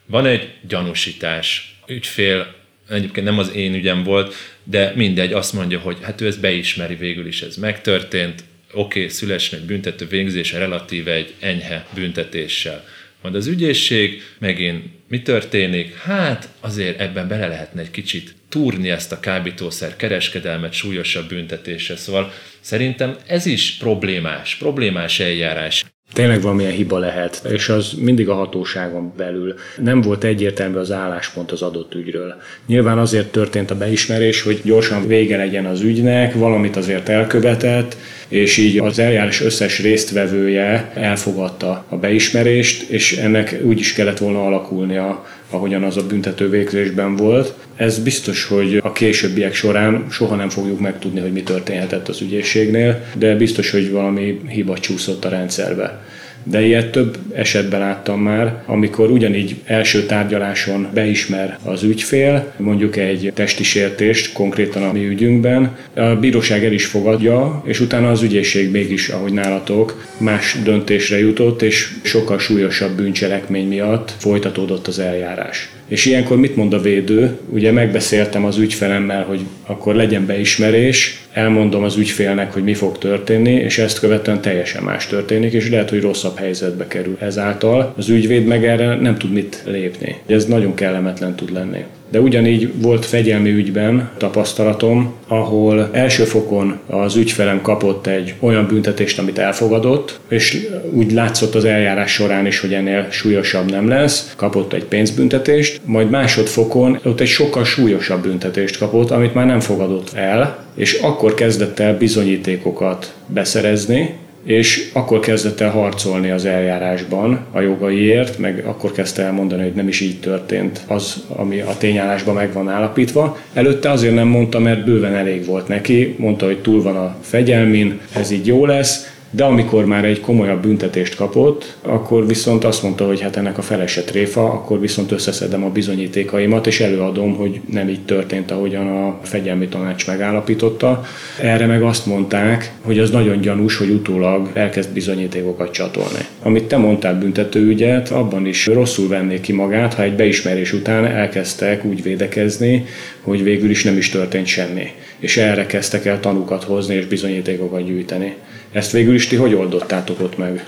Van 0.06 0.26
egy 0.26 0.52
gyanúsítás, 0.68 1.76
ügyfél, 1.86 2.54
egyébként 2.88 3.26
nem 3.26 3.38
az 3.38 3.52
én 3.54 3.74
ügyem 3.74 4.02
volt, 4.02 4.34
de 4.64 4.92
mindegy, 4.96 5.32
azt 5.32 5.52
mondja, 5.52 5.78
hogy 5.78 5.96
hát 6.02 6.20
ő 6.20 6.26
ezt 6.26 6.40
beismeri, 6.40 6.94
végül 6.94 7.26
is 7.26 7.42
ez 7.42 7.56
megtörtént, 7.56 8.44
oké, 8.72 8.98
okay, 8.98 9.10
szülessen 9.10 9.66
büntető 9.66 10.06
végzése 10.06 10.58
relatíve 10.58 11.12
egy 11.12 11.34
enyhe 11.40 11.86
büntetéssel. 11.94 12.84
Majd 13.22 13.36
az 13.36 13.46
ügyészség 13.46 14.22
megint 14.38 14.84
mi 15.08 15.22
történik? 15.22 15.96
Hát 15.96 16.48
azért 16.60 17.00
ebben 17.00 17.28
bele 17.28 17.46
lehetne 17.46 17.80
egy 17.80 17.90
kicsit 17.90 18.34
túrni 18.48 18.90
ezt 18.90 19.12
a 19.12 19.20
kábítószer 19.20 19.96
kereskedelmet 19.96 20.72
súlyosabb 20.72 21.28
büntetése. 21.28 21.96
Szóval 21.96 22.32
szerintem 22.60 23.16
ez 23.26 23.46
is 23.46 23.76
problémás, 23.76 24.54
problémás 24.56 25.20
eljárás 25.20 25.84
tényleg 26.14 26.40
valamilyen 26.40 26.72
hiba 26.72 26.98
lehet, 26.98 27.42
és 27.48 27.68
az 27.68 27.92
mindig 27.98 28.28
a 28.28 28.34
hatóságon 28.34 29.12
belül. 29.16 29.54
Nem 29.76 30.00
volt 30.00 30.24
egyértelmű 30.24 30.76
az 30.76 30.92
álláspont 30.92 31.52
az 31.52 31.62
adott 31.62 31.94
ügyről. 31.94 32.34
Nyilván 32.66 32.98
azért 32.98 33.32
történt 33.32 33.70
a 33.70 33.76
beismerés, 33.76 34.42
hogy 34.42 34.60
gyorsan 34.64 35.06
vége 35.06 35.36
legyen 35.36 35.66
az 35.66 35.80
ügynek, 35.80 36.34
valamit 36.34 36.76
azért 36.76 37.08
elkövetett, 37.08 37.96
és 38.28 38.56
így 38.56 38.78
az 38.78 38.98
eljárás 38.98 39.40
összes 39.40 39.80
résztvevője 39.80 40.90
elfogadta 40.94 41.84
a 41.88 41.96
beismerést, 41.96 42.90
és 42.90 43.16
ennek 43.16 43.60
úgy 43.62 43.78
is 43.78 43.92
kellett 43.92 44.18
volna 44.18 44.46
alakulnia, 44.46 45.26
ahogyan 45.50 45.82
az 45.82 45.96
a 45.96 46.06
büntető 46.06 46.50
végzésben 46.50 47.16
volt. 47.16 47.54
Ez 47.76 47.98
biztos, 47.98 48.44
hogy 48.44 48.80
a 48.82 48.92
későbbiek 48.92 49.54
során 49.54 50.06
soha 50.10 50.34
nem 50.34 50.48
fogjuk 50.48 50.80
megtudni, 50.80 51.20
hogy 51.20 51.32
mi 51.32 51.42
történhetett 51.42 52.08
az 52.08 52.20
ügyészségnél, 52.20 53.04
de 53.14 53.34
biztos, 53.34 53.70
hogy 53.70 53.90
valami 53.90 54.40
hiba 54.48 54.78
csúszott 54.78 55.24
a 55.24 55.28
rendszerbe 55.28 56.02
de 56.44 56.60
ilyet 56.66 56.90
több 56.90 57.18
esetben 57.34 57.80
láttam 57.80 58.20
már, 58.20 58.62
amikor 58.66 59.10
ugyanígy 59.10 59.56
első 59.64 60.06
tárgyaláson 60.06 60.88
beismer 60.94 61.58
az 61.64 61.82
ügyfél, 61.82 62.52
mondjuk 62.56 62.96
egy 62.96 63.30
testi 63.34 63.62
sértést, 63.62 64.32
konkrétan 64.32 64.82
a 64.82 64.92
mi 64.92 65.06
ügyünkben, 65.06 65.76
a 65.94 66.02
bíróság 66.04 66.64
el 66.64 66.72
is 66.72 66.86
fogadja, 66.86 67.62
és 67.64 67.80
utána 67.80 68.10
az 68.10 68.22
ügyészség 68.22 68.70
mégis, 68.70 69.08
ahogy 69.08 69.32
nálatok, 69.32 70.06
más 70.18 70.56
döntésre 70.64 71.18
jutott, 71.18 71.62
és 71.62 71.92
sokkal 72.02 72.38
súlyosabb 72.38 72.96
bűncselekmény 72.96 73.68
miatt 73.68 74.14
folytatódott 74.18 74.86
az 74.86 74.98
eljárás. 74.98 75.73
És 75.86 76.04
ilyenkor 76.04 76.36
mit 76.36 76.56
mond 76.56 76.72
a 76.72 76.80
védő? 76.80 77.38
Ugye 77.48 77.72
megbeszéltem 77.72 78.44
az 78.44 78.58
ügyfelemmel, 78.58 79.24
hogy 79.24 79.40
akkor 79.66 79.94
legyen 79.94 80.26
beismerés, 80.26 81.24
elmondom 81.32 81.82
az 81.82 81.96
ügyfélnek, 81.96 82.52
hogy 82.52 82.64
mi 82.64 82.74
fog 82.74 82.98
történni, 82.98 83.52
és 83.52 83.78
ezt 83.78 83.98
követően 83.98 84.40
teljesen 84.40 84.82
más 84.82 85.06
történik, 85.06 85.52
és 85.52 85.70
lehet, 85.70 85.90
hogy 85.90 86.00
rosszabb 86.00 86.38
helyzetbe 86.38 86.86
kerül 86.86 87.16
ezáltal. 87.20 87.94
Az 87.96 88.08
ügyvéd 88.08 88.46
meg 88.46 88.64
erre 88.66 88.94
nem 88.94 89.18
tud 89.18 89.32
mit 89.32 89.62
lépni. 89.66 90.16
Ez 90.26 90.46
nagyon 90.46 90.74
kellemetlen 90.74 91.34
tud 91.34 91.52
lenni. 91.52 91.84
De 92.10 92.20
ugyanígy 92.20 92.82
volt 92.82 93.06
fegyelmi 93.06 93.50
ügyben 93.50 94.10
tapasztalatom, 94.18 95.14
ahol 95.28 95.88
első 95.92 96.24
fokon 96.24 96.78
az 96.86 97.16
ügyfelem 97.16 97.62
kapott 97.62 98.06
egy 98.06 98.34
olyan 98.40 98.66
büntetést, 98.66 99.18
amit 99.18 99.38
elfogadott, 99.38 100.20
és 100.28 100.66
úgy 100.90 101.12
látszott 101.12 101.54
az 101.54 101.64
eljárás 101.64 102.12
során 102.12 102.46
is, 102.46 102.60
hogy 102.60 102.74
ennél 102.74 103.06
súlyosabb 103.10 103.70
nem 103.70 103.88
lesz, 103.88 104.32
kapott 104.36 104.72
egy 104.72 104.84
pénzbüntetést, 104.84 105.80
majd 105.84 106.10
másodfokon 106.10 106.98
ott 107.04 107.20
egy 107.20 107.26
sokkal 107.26 107.64
súlyosabb 107.64 108.22
büntetést 108.22 108.78
kapott, 108.78 109.10
amit 109.10 109.34
már 109.34 109.46
nem 109.46 109.60
fogadott 109.60 110.12
el, 110.14 110.64
és 110.74 110.92
akkor 110.92 111.34
kezdett 111.34 111.78
el 111.78 111.96
bizonyítékokat 111.96 113.14
beszerezni, 113.26 114.14
és 114.44 114.90
akkor 114.92 115.20
kezdett 115.20 115.60
el 115.60 115.70
harcolni 115.70 116.30
az 116.30 116.44
eljárásban 116.44 117.46
a 117.52 117.60
jogaiért, 117.60 118.38
meg 118.38 118.62
akkor 118.66 118.92
kezdte 118.92 119.22
el 119.22 119.32
mondani, 119.32 119.62
hogy 119.62 119.72
nem 119.72 119.88
is 119.88 120.00
így 120.00 120.20
történt 120.20 120.80
az, 120.86 121.24
ami 121.28 121.60
a 121.60 121.76
tényállásban 121.78 122.34
meg 122.34 122.52
van 122.52 122.68
állapítva. 122.68 123.38
Előtte 123.52 123.90
azért 123.90 124.14
nem 124.14 124.28
mondta, 124.28 124.58
mert 124.58 124.84
bőven 124.84 125.14
elég 125.14 125.44
volt 125.44 125.68
neki, 125.68 126.14
mondta, 126.18 126.46
hogy 126.46 126.58
túl 126.58 126.82
van 126.82 126.96
a 126.96 127.16
fegyelmin, 127.20 128.00
ez 128.14 128.30
így 128.30 128.46
jó 128.46 128.66
lesz, 128.66 129.13
de 129.36 129.44
amikor 129.44 129.84
már 129.84 130.04
egy 130.04 130.20
komolyabb 130.20 130.62
büntetést 130.62 131.14
kapott, 131.14 131.76
akkor 131.82 132.26
viszont 132.26 132.64
azt 132.64 132.82
mondta, 132.82 133.06
hogy 133.06 133.20
hát 133.20 133.36
ennek 133.36 133.58
a 133.58 133.62
felese 133.62 134.02
tréfa, 134.02 134.44
akkor 134.44 134.80
viszont 134.80 135.12
összeszedem 135.12 135.64
a 135.64 135.68
bizonyítékaimat, 135.68 136.66
és 136.66 136.80
előadom, 136.80 137.34
hogy 137.34 137.60
nem 137.70 137.88
így 137.88 138.04
történt, 138.04 138.50
ahogyan 138.50 138.86
a 138.86 139.18
fegyelmi 139.22 139.68
tanács 139.68 140.06
megállapította. 140.06 141.04
Erre 141.40 141.66
meg 141.66 141.82
azt 141.82 142.06
mondták, 142.06 142.72
hogy 142.82 142.98
az 142.98 143.10
nagyon 143.10 143.40
gyanús, 143.40 143.76
hogy 143.76 143.90
utólag 143.90 144.50
elkezd 144.52 144.90
bizonyítékokat 144.90 145.70
csatolni. 145.70 146.24
Amit 146.42 146.64
te 146.64 146.76
mondtál 146.76 147.18
büntetőügyet, 147.18 148.10
abban 148.10 148.46
is 148.46 148.66
rosszul 148.66 149.08
vennék 149.08 149.40
ki 149.40 149.52
magát, 149.52 149.94
ha 149.94 150.02
egy 150.02 150.14
beismerés 150.14 150.72
után 150.72 151.04
elkezdtek 151.04 151.84
úgy 151.84 152.02
védekezni, 152.02 152.84
hogy 153.22 153.42
végül 153.42 153.70
is 153.70 153.84
nem 153.84 153.96
is 153.96 154.10
történt 154.10 154.46
semmi. 154.46 154.86
És 155.18 155.36
erre 155.36 155.66
kezdtek 155.66 156.04
el 156.04 156.20
tanúkat 156.20 156.64
hozni 156.64 156.94
és 156.94 157.06
bizonyítékokat 157.06 157.84
gyűjteni. 157.84 158.34
Ezt 158.74 158.92
végül 158.92 159.14
is 159.14 159.26
ti 159.26 159.36
hogy 159.36 159.54
oldottátok 159.54 160.20
ott 160.20 160.36
meg? 160.36 160.64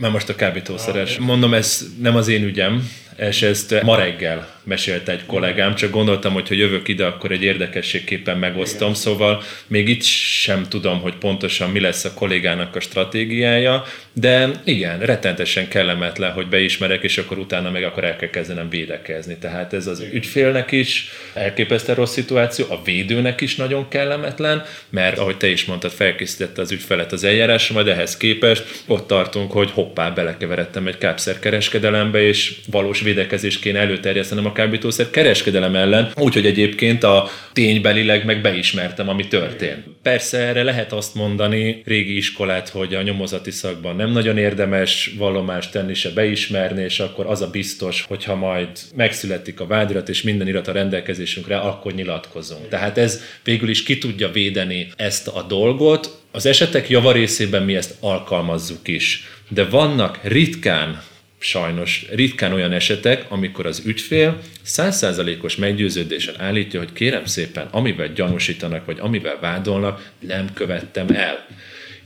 Már 0.00 0.10
most 0.10 0.28
a 0.28 0.34
kábítószeres. 0.34 1.18
Mondom, 1.18 1.54
ez 1.54 1.86
nem 2.00 2.16
az 2.16 2.28
én 2.28 2.44
ügyem, 2.44 2.90
és 3.16 3.42
ezt 3.42 3.82
ma 3.82 3.96
reggel 3.96 4.55
mesélte 4.66 5.12
egy 5.12 5.26
kollégám, 5.26 5.74
csak 5.74 5.90
gondoltam, 5.90 6.32
hogy 6.32 6.48
ha 6.48 6.54
jövök 6.54 6.88
ide, 6.88 7.06
akkor 7.06 7.32
egy 7.32 7.42
érdekességképpen 7.42 8.38
megosztom, 8.38 8.94
szóval 8.94 9.42
még 9.66 9.88
itt 9.88 10.02
sem 10.02 10.62
tudom, 10.68 11.00
hogy 11.00 11.14
pontosan 11.14 11.70
mi 11.70 11.80
lesz 11.80 12.04
a 12.04 12.14
kollégának 12.14 12.76
a 12.76 12.80
stratégiája, 12.80 13.84
de 14.12 14.50
igen, 14.64 14.98
rettentesen 14.98 15.68
kellemetlen, 15.68 16.32
hogy 16.32 16.48
beismerek, 16.48 17.02
és 17.02 17.18
akkor 17.18 17.38
utána 17.38 17.70
meg 17.70 17.84
akkor 17.84 18.04
el 18.04 18.16
kell 18.16 18.30
kezdenem 18.30 18.68
védekezni. 18.68 19.36
Tehát 19.40 19.72
ez 19.72 19.86
az 19.86 20.04
ügyfélnek 20.12 20.72
is 20.72 21.08
elképesztően 21.34 21.96
rossz 21.96 22.12
szituáció, 22.12 22.66
a 22.68 22.82
védőnek 22.84 23.40
is 23.40 23.56
nagyon 23.56 23.88
kellemetlen, 23.88 24.64
mert 24.90 25.18
ahogy 25.18 25.36
te 25.36 25.48
is 25.48 25.64
mondtad, 25.64 25.90
felkészítette 25.90 26.60
az 26.60 26.72
ügyfelet 26.72 27.12
az 27.12 27.24
eljárásra, 27.24 27.74
majd 27.74 27.88
ehhez 27.88 28.16
képest 28.16 28.82
ott 28.86 29.06
tartunk, 29.06 29.52
hogy 29.52 29.70
hoppá, 29.70 30.10
belekeveredtem 30.10 30.86
egy 30.86 30.98
kápszerkereskedelembe, 30.98 32.22
és 32.22 32.54
valós 32.70 33.00
védekezést 33.00 33.60
kéne 33.60 33.78
előterjesztenem 33.78 34.46
a 34.46 34.52
kábítószer 34.56 35.10
kereskedelem 35.10 35.74
ellen, 35.74 36.12
úgyhogy 36.14 36.46
egyébként 36.46 37.02
a 37.04 37.28
ténybelileg 37.52 38.24
meg 38.24 38.40
beismertem, 38.40 39.08
ami 39.08 39.26
történt. 39.26 39.84
Persze 40.02 40.38
erre 40.38 40.62
lehet 40.62 40.92
azt 40.92 41.14
mondani, 41.14 41.82
régi 41.84 42.16
iskolát, 42.16 42.68
hogy 42.68 42.94
a 42.94 43.02
nyomozati 43.02 43.50
szakban 43.50 43.96
nem 43.96 44.10
nagyon 44.10 44.38
érdemes 44.38 45.14
vallomást 45.18 45.72
tenni, 45.72 45.94
se 45.94 46.10
beismerni, 46.10 46.82
és 46.82 47.00
akkor 47.00 47.26
az 47.26 47.42
a 47.42 47.50
biztos, 47.50 48.04
hogyha 48.08 48.34
majd 48.34 48.68
megszületik 48.94 49.60
a 49.60 49.66
vádirat, 49.66 50.08
és 50.08 50.22
minden 50.22 50.48
irat 50.48 50.68
a 50.68 50.72
rendelkezésünkre, 50.72 51.56
akkor 51.56 51.92
nyilatkozunk. 51.92 52.68
Tehát 52.68 52.98
ez 52.98 53.20
végül 53.44 53.68
is 53.68 53.82
ki 53.82 53.98
tudja 53.98 54.30
védeni 54.30 54.88
ezt 54.96 55.28
a 55.28 55.42
dolgot. 55.48 56.24
Az 56.32 56.46
esetek 56.46 56.88
javarészében 56.88 57.62
mi 57.62 57.76
ezt 57.76 57.94
alkalmazzuk 58.00 58.88
is. 58.88 59.28
De 59.48 59.64
vannak 59.64 60.18
ritkán 60.22 61.02
sajnos 61.38 62.06
ritkán 62.10 62.52
olyan 62.52 62.72
esetek, 62.72 63.24
amikor 63.28 63.66
az 63.66 63.82
ügyfél 63.84 64.40
százszázalékos 64.62 65.56
meggyőződésen 65.56 66.40
állítja, 66.40 66.78
hogy 66.78 66.92
kérem 66.92 67.24
szépen, 67.24 67.68
amivel 67.70 68.12
gyanúsítanak, 68.12 68.84
vagy 68.84 68.98
amivel 69.00 69.38
vádolnak, 69.40 70.10
nem 70.20 70.52
követtem 70.52 71.08
el. 71.08 71.46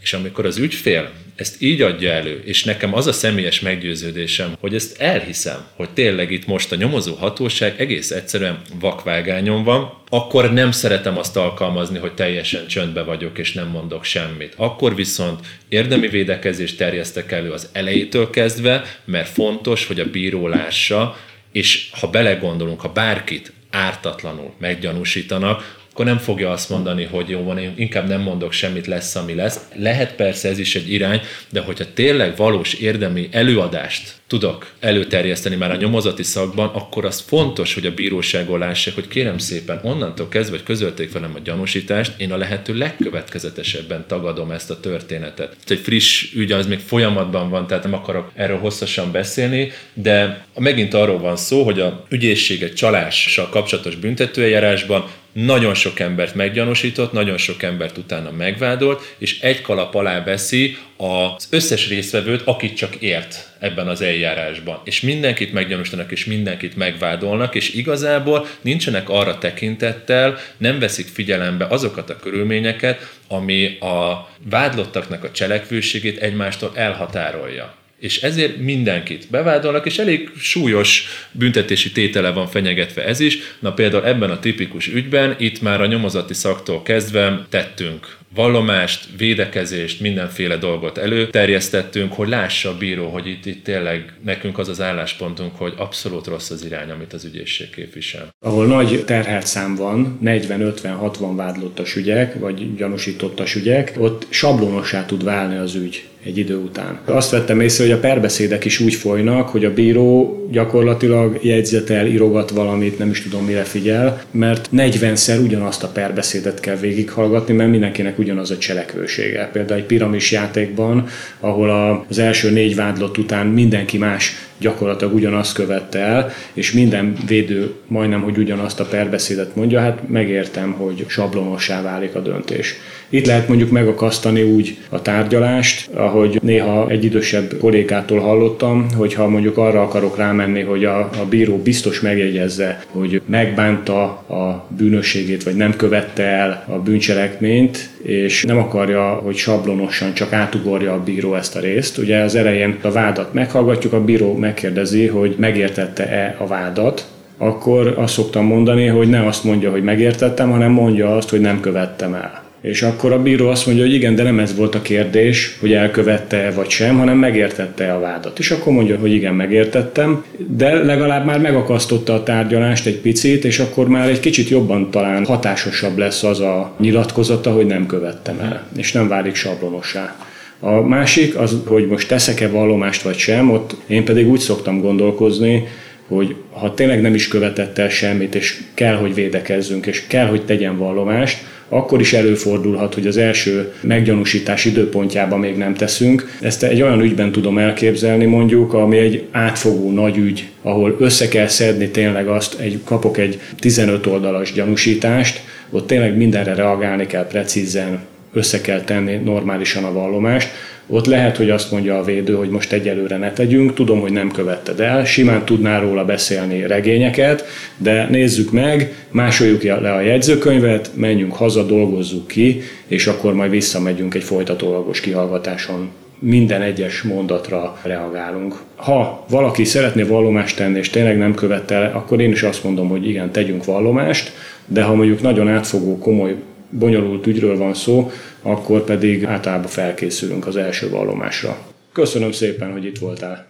És 0.01 0.13
amikor 0.13 0.47
az 0.47 0.57
ügyfél 0.57 1.11
ezt 1.41 1.63
így 1.63 1.83
adja 1.83 2.13
elő, 2.13 2.43
és 2.45 2.65
nekem 2.65 2.95
az 2.95 3.07
a 3.07 3.13
személyes 3.13 3.61
meggyőződésem, 3.61 4.57
hogy 4.61 4.75
ezt 4.75 5.01
elhiszem, 5.01 5.67
hogy 5.77 5.91
tényleg 5.91 6.31
itt 6.31 6.47
most 6.47 6.73
a 6.73 6.77
nyomozó 6.77 7.15
hatóság 7.15 7.81
egész 7.81 8.11
egyszerűen 8.11 8.61
vakvágányon 8.81 9.65
van, 9.65 9.93
akkor 10.09 10.53
nem 10.53 10.71
szeretem 10.71 11.19
azt 11.19 11.37
alkalmazni, 11.37 11.99
hogy 11.99 12.15
teljesen 12.15 12.67
csöndbe 12.67 13.03
vagyok 13.03 13.39
és 13.39 13.53
nem 13.53 13.69
mondok 13.69 14.05
semmit. 14.05 14.55
Akkor 14.57 14.95
viszont 14.95 15.47
érdemi 15.69 16.09
védekezést 16.09 16.77
terjesztek 16.77 17.33
elő 17.33 17.51
az 17.51 17.69
elejétől 17.73 18.31
kezdve, 18.31 19.01
mert 19.05 19.29
fontos, 19.29 19.87
hogy 19.87 20.01
a 20.01 20.11
bíró 20.11 20.49
lássa, 20.49 21.17
és 21.53 21.89
ha 22.01 22.11
belegondolunk, 22.11 22.81
ha 22.81 22.89
bárkit 22.89 23.53
ártatlanul 23.71 24.53
meggyanúsítanak, 24.59 25.80
akkor 25.93 26.05
nem 26.05 26.19
fogja 26.19 26.51
azt 26.51 26.71
mondani, 26.71 27.05
hogy 27.05 27.29
jó 27.29 27.43
van, 27.43 27.59
én 27.59 27.73
inkább 27.77 28.09
nem 28.09 28.21
mondok 28.21 28.53
semmit, 28.53 28.87
lesz, 28.87 29.17
ami 29.17 29.35
lesz. 29.35 29.61
Lehet 29.75 30.15
persze 30.15 30.49
ez 30.49 30.59
is 30.59 30.75
egy 30.75 30.93
irány, 30.93 31.21
de 31.49 31.61
hogyha 31.61 31.85
tényleg 31.95 32.37
valós 32.37 32.75
érdemi 32.75 33.29
előadást 33.33 34.21
tudok 34.31 34.73
előterjeszteni 34.81 35.57
már 35.57 35.71
a 35.71 35.77
nyomozati 35.77 36.23
szakban, 36.23 36.69
akkor 36.69 37.05
az 37.05 37.25
fontos, 37.27 37.75
hogy 37.75 37.87
a 37.87 37.95
bíróságon 37.95 38.59
lássák, 38.59 38.95
hogy 38.95 39.09
kérem 39.09 39.39
szépen, 39.39 39.81
onnantól 39.83 40.29
kezdve, 40.29 40.57
hogy 40.57 40.65
közölték 40.65 41.13
velem 41.13 41.35
a 41.35 41.39
gyanúsítást, 41.39 42.21
én 42.21 42.33
a 42.33 42.37
lehető 42.37 42.75
legkövetkezetesebben 42.75 44.05
tagadom 44.09 44.51
ezt 44.51 44.71
a 44.71 44.81
történetet. 44.81 45.57
Ez 45.65 45.71
egy 45.71 45.79
friss 45.79 46.35
ügy, 46.35 46.53
az 46.53 46.67
még 46.67 46.79
folyamatban 46.79 47.51
van, 47.51 47.67
tehát 47.67 47.85
nem 47.85 47.95
akarok 47.95 48.31
erről 48.35 48.59
hosszasan 48.59 49.13
beszélni, 49.13 49.73
de 49.95 50.45
megint 50.59 50.95
arról 50.95 51.19
van 51.19 51.37
szó, 51.37 51.63
hogy 51.63 51.81
a 51.81 52.07
ügyészség 52.09 52.63
egy 52.63 52.75
csalással 52.75 53.49
kapcsolatos 53.49 53.97
büntetőeljárásban 53.97 55.05
nagyon 55.33 55.75
sok 55.75 56.01
embert 56.01 56.35
meggyanúsított, 56.35 57.13
nagyon 57.13 57.37
sok 57.37 57.63
embert 57.63 57.99
utána 57.99 58.31
megvádolt, 58.31 59.15
és 59.19 59.41
egy 59.41 59.61
kalap 59.61 59.95
alá 59.95 60.25
veszi 60.25 60.77
az 60.97 61.47
összes 61.51 61.89
résztvevőt, 61.89 62.43
akit 62.45 62.77
csak 62.77 62.95
ért 62.95 63.49
ebben 63.59 63.89
az 63.89 64.01
eljárásban. 64.01 64.81
És 64.85 65.01
mindenkit 65.01 65.53
meggyanúsítanak, 65.53 66.11
és 66.11 66.25
mindenkit 66.25 66.77
megvádolnak, 66.77 67.55
és 67.55 67.75
igazából 67.75 68.47
nincsenek 68.61 69.09
arra 69.09 69.39
tekintettel, 69.39 70.39
nem 70.57 70.79
veszik 70.79 71.07
figyelembe 71.07 71.67
azokat 71.67 72.11
a 72.11 72.17
körülményeket, 72.17 73.13
ami 73.29 73.79
a 73.79 74.29
vádlottaknak 74.51 75.25
a 75.25 75.31
cselekvőségét 75.31 76.19
egymástól 76.19 76.73
elhatárolja 76.75 77.79
és 78.01 78.23
ezért 78.23 78.57
mindenkit 78.57 79.27
bevádolnak, 79.31 79.87
és 79.87 79.99
elég 79.99 80.31
súlyos 80.39 81.05
büntetési 81.33 81.93
tétele 81.93 82.31
van 82.31 82.47
fenyegetve 82.47 83.05
ez 83.05 83.21
is. 83.21 83.39
Na 83.59 83.73
például 83.73 84.07
ebben 84.07 84.31
a 84.31 84.39
tipikus 84.39 84.89
ügyben 84.89 85.35
itt 85.39 85.61
már 85.61 85.81
a 85.81 85.87
nyomozati 85.87 86.35
szaktól 86.35 86.83
kezdve 86.83 87.47
tettünk 87.49 88.19
vallomást, 88.35 89.09
védekezést, 89.17 90.01
mindenféle 90.01 90.57
dolgot 90.57 90.99
előterjesztettünk, 90.99 92.13
hogy 92.13 92.29
lássa 92.29 92.69
a 92.69 92.77
bíró, 92.77 93.09
hogy 93.09 93.27
itt, 93.27 93.47
itt 93.47 93.65
tényleg 93.65 94.13
nekünk 94.25 94.59
az 94.59 94.69
az 94.69 94.81
álláspontunk, 94.81 95.57
hogy 95.57 95.73
abszolút 95.77 96.27
rossz 96.27 96.51
az 96.51 96.65
irány, 96.65 96.91
amit 96.91 97.13
az 97.13 97.25
ügyészség 97.25 97.71
képvisel. 97.71 98.29
Ahol 98.39 98.67
nagy 98.67 99.05
terhelt 99.05 99.47
szám 99.47 99.75
van, 99.75 100.19
40-50-60 100.25 101.33
vádlottas 101.37 101.97
ügyek, 101.97 102.39
vagy 102.39 102.75
gyanúsítottas 102.75 103.55
ügyek, 103.55 103.93
ott 103.99 104.27
sablonosá 104.29 105.07
tud 105.07 105.25
válni 105.25 105.57
az 105.57 105.75
ügy 105.75 106.05
egy 106.25 106.39
idő 106.39 106.57
után. 106.57 107.01
Azt 107.05 107.31
vettem 107.31 107.61
észre, 107.61 107.85
hogy 107.85 107.93
a 107.93 107.99
perbeszédek 107.99 108.65
is 108.65 108.81
úgy 108.81 108.95
folynak, 108.95 109.49
hogy 109.49 109.65
a 109.65 109.73
bíró 109.73 110.37
gyakorlatilag 110.51 111.39
jegyzetel, 111.43 112.07
írogat 112.07 112.51
valamit, 112.51 112.99
nem 112.99 113.11
is 113.11 113.23
tudom 113.23 113.45
mire 113.45 113.63
figyel, 113.63 114.23
mert 114.31 114.69
40-szer 114.77 115.43
ugyanazt 115.43 115.83
a 115.83 115.89
perbeszédet 115.89 116.61
kell 116.61 116.77
végighallgatni, 116.77 117.55
mert 117.55 117.71
mindenkinek 117.71 118.19
ugyanaz 118.21 118.51
a 118.51 118.59
cselekvősége. 118.59 119.49
Például 119.53 119.81
egy 119.81 119.87
piramis 119.87 120.31
játékban, 120.31 121.07
ahol 121.41 121.71
az 122.09 122.19
első 122.19 122.51
négy 122.51 122.75
vádlott 122.75 123.19
után 123.19 123.47
mindenki 123.47 123.99
más 123.99 124.50
gyakorlatilag 124.61 125.15
ugyanazt 125.15 125.55
követte 125.55 125.99
el, 125.99 126.31
és 126.53 126.73
minden 126.73 127.17
védő 127.27 127.75
majdnem, 127.87 128.23
hogy 128.23 128.39
ugyanazt 128.39 128.81
a 128.81 128.85
perbeszédet 128.85 129.57
mondja, 129.57 129.81
hát 129.81 130.09
megértem, 130.09 130.73
hogy 130.73 131.05
sablonossá 131.09 131.83
válik 131.83 132.15
a 132.15 132.21
döntés. 132.21 132.75
Itt 133.13 133.27
lehet 133.27 133.49
mondjuk 133.49 133.71
megakasztani 133.71 134.43
úgy 134.43 134.77
a 134.89 135.03
tárgyalást, 135.03 135.91
ahogy 135.95 136.39
néha 136.43 136.89
egy 136.89 137.05
idősebb 137.05 137.57
kollégától 137.61 138.19
hallottam, 138.19 138.87
hogy 138.97 139.15
ha 139.15 139.29
mondjuk 139.29 139.57
arra 139.57 139.83
akarok 139.83 140.17
rámenni, 140.17 140.63
hogy 140.63 140.85
a, 140.85 140.99
a 140.99 141.27
bíró 141.29 141.57
biztos 141.57 142.01
megjegyezze, 142.01 142.85
hogy 142.91 143.23
megbánta 143.27 144.03
a 144.29 144.67
bűnösségét, 144.77 145.43
vagy 145.43 145.55
nem 145.55 145.77
követte 145.77 146.23
el 146.23 146.65
a 146.69 146.79
bűncselekményt, 146.79 147.91
és 148.03 148.43
nem 148.43 148.59
akarja, 148.59 149.03
hogy 149.03 149.37
sablonosan 149.37 150.15
csak 150.15 150.33
átugorja 150.33 150.93
a 150.93 151.03
bíró 151.03 151.35
ezt 151.35 151.57
a 151.57 151.61
részt. 151.61 151.99
Ugye 151.99 152.19
az 152.19 152.35
elején 152.35 152.79
a 152.83 152.91
vádat 152.91 153.35
meghallgatjuk, 153.35 153.93
a 153.93 154.05
bíró 154.05 154.37
megkérdezi, 154.51 155.07
hogy 155.07 155.35
megértette-e 155.39 156.37
a 156.39 156.47
vádat, 156.47 157.05
akkor 157.39 157.95
azt 157.97 158.13
szoktam 158.13 158.45
mondani, 158.45 158.87
hogy 158.87 159.09
ne 159.09 159.27
azt 159.27 159.45
mondja, 159.45 159.71
hogy 159.71 159.83
megértettem, 159.83 160.51
hanem 160.51 160.73
mondja 160.73 161.17
azt, 161.17 161.31
hogy 161.31 161.41
nem 161.41 161.61
követtem 161.61 162.15
el. 162.15 162.43
És 162.61 162.83
akkor 162.83 163.13
a 163.13 163.23
bíró 163.23 163.49
azt 163.49 163.67
mondja, 163.67 163.85
hogy 163.85 163.95
igen, 163.95 164.15
de 164.15 164.23
nem 164.23 164.39
ez 164.39 164.57
volt 164.57 164.75
a 164.75 164.83
kérdés, 164.83 165.57
hogy 165.61 165.73
elkövette 165.73 166.53
vagy 166.55 166.69
sem, 166.69 166.99
hanem 166.99 167.19
megértette 167.19 167.93
a 167.93 168.01
vádat. 168.01 168.39
És 168.39 168.51
akkor 168.51 168.73
mondja, 168.73 168.99
hogy 168.99 169.13
igen, 169.13 169.35
megértettem, 169.35 170.25
de 170.37 170.75
legalább 170.75 171.25
már 171.25 171.41
megakasztotta 171.41 172.15
a 172.15 172.23
tárgyalást 172.23 172.87
egy 172.87 172.99
picit, 172.99 173.45
és 173.45 173.59
akkor 173.59 173.89
már 173.89 174.09
egy 174.09 174.21
kicsit 174.21 174.49
jobban 174.49 174.91
talán 174.91 175.25
hatásosabb 175.25 175.99
lesz 175.99 176.23
az 176.23 176.41
a 176.41 176.75
nyilatkozata, 176.79 177.53
hogy 177.53 177.67
nem 177.67 177.87
követtem 177.87 178.39
el, 178.41 178.67
és 178.77 178.93
nem 178.93 179.09
válik 179.09 179.35
sablonosá. 179.35 180.17
A 180.61 180.81
másik 180.81 181.39
az, 181.39 181.57
hogy 181.67 181.87
most 181.87 182.09
teszek-e 182.09 182.49
vallomást 182.49 183.03
vagy 183.03 183.17
sem, 183.17 183.51
ott 183.51 183.77
én 183.87 184.05
pedig 184.05 184.29
úgy 184.29 184.41
szoktam 184.41 184.81
gondolkozni, 184.81 185.67
hogy 186.09 186.35
ha 186.51 186.75
tényleg 186.75 187.01
nem 187.01 187.15
is 187.15 187.29
követett 187.29 187.79
el 187.79 187.89
semmit, 187.89 188.35
és 188.35 188.61
kell, 188.75 188.95
hogy 188.95 189.15
védekezzünk, 189.15 189.87
és 189.87 190.07
kell, 190.07 190.27
hogy 190.27 190.45
tegyen 190.45 190.79
vallomást, 190.79 191.39
akkor 191.69 192.01
is 192.01 192.13
előfordulhat, 192.13 192.95
hogy 192.95 193.07
az 193.07 193.17
első 193.17 193.73
meggyanúsítás 193.81 194.65
időpontjában 194.65 195.39
még 195.39 195.57
nem 195.57 195.75
teszünk. 195.75 196.37
Ezt 196.41 196.63
egy 196.63 196.83
olyan 196.83 197.01
ügyben 197.01 197.33
tudom 197.33 197.59
elképzelni 197.59 198.25
mondjuk, 198.25 198.75
ami 198.75 198.99
egy 198.99 199.25
átfogó 199.31 199.91
nagy 199.91 200.17
ügy, 200.17 200.49
ahol 200.63 200.97
össze 200.99 201.29
kell 201.29 201.47
szedni 201.47 201.89
tényleg 201.89 202.29
azt, 202.29 202.59
egy, 202.59 202.81
kapok 202.85 203.19
egy 203.19 203.41
15 203.59 204.07
oldalas 204.07 204.53
gyanúsítást, 204.53 205.41
ott 205.71 205.87
tényleg 205.87 206.17
mindenre 206.17 206.55
reagálni 206.55 207.07
kell 207.07 207.27
precízen, 207.27 208.01
össze 208.33 208.61
kell 208.61 208.81
tenni 208.81 209.17
normálisan 209.17 209.85
a 209.85 209.93
vallomást, 209.93 210.49
ott 210.93 211.07
lehet, 211.07 211.37
hogy 211.37 211.51
azt 211.51 211.71
mondja 211.71 211.99
a 211.99 212.05
védő, 212.05 212.35
hogy 212.35 212.49
most 212.49 212.73
egyelőre 212.73 213.17
ne 213.17 213.33
tegyünk, 213.33 213.75
tudom, 213.75 214.01
hogy 214.01 214.13
nem 214.13 214.31
követted 214.31 214.81
el, 214.81 215.05
simán 215.05 215.45
tudnál 215.45 215.81
róla 215.81 216.05
beszélni 216.05 216.67
regényeket, 216.67 217.45
de 217.77 218.07
nézzük 218.11 218.53
meg, 218.53 219.07
másoljuk 219.11 219.63
le 219.63 219.93
a 219.93 220.01
jegyzőkönyvet, 220.01 220.91
menjünk 220.95 221.33
haza, 221.33 221.63
dolgozzuk 221.63 222.27
ki, 222.27 222.63
és 222.87 223.07
akkor 223.07 223.35
majd 223.35 223.51
visszamegyünk 223.51 224.15
egy 224.15 224.23
folytatólagos 224.23 225.01
kihallgatáson. 225.01 225.91
Minden 226.19 226.63
egyes 226.63 227.03
mondatra 227.03 227.79
reagálunk. 227.83 228.55
Ha 228.77 229.25
valaki 229.29 229.65
szeretné 229.65 230.03
vallomást 230.03 230.57
tenni, 230.57 230.79
és 230.79 230.91
tényleg 230.91 231.19
nem 231.19 231.35
követte 231.35 231.75
el, 231.75 231.93
akkor 231.95 232.21
én 232.21 232.31
is 232.31 232.43
azt 232.43 232.65
mondom, 232.65 232.89
hogy 232.89 233.09
igen, 233.09 233.31
tegyünk 233.31 233.65
vallomást, 233.65 234.33
de 234.67 234.83
ha 234.83 234.95
mondjuk 234.95 235.23
nagyon 235.23 235.49
átfogó, 235.49 235.99
komoly 235.99 236.35
bonyolult 236.71 237.27
ügyről 237.27 237.57
van 237.57 237.75
szó, 237.75 238.11
akkor 238.43 238.85
pedig 238.85 239.25
általában 239.25 239.71
felkészülünk 239.71 240.47
az 240.47 240.57
első 240.57 240.91
vallomásra. 240.91 241.59
Köszönöm 241.93 242.33
szépen, 242.33 242.73
hogy 242.73 242.85
itt 242.85 242.99
voltál! 242.99 243.49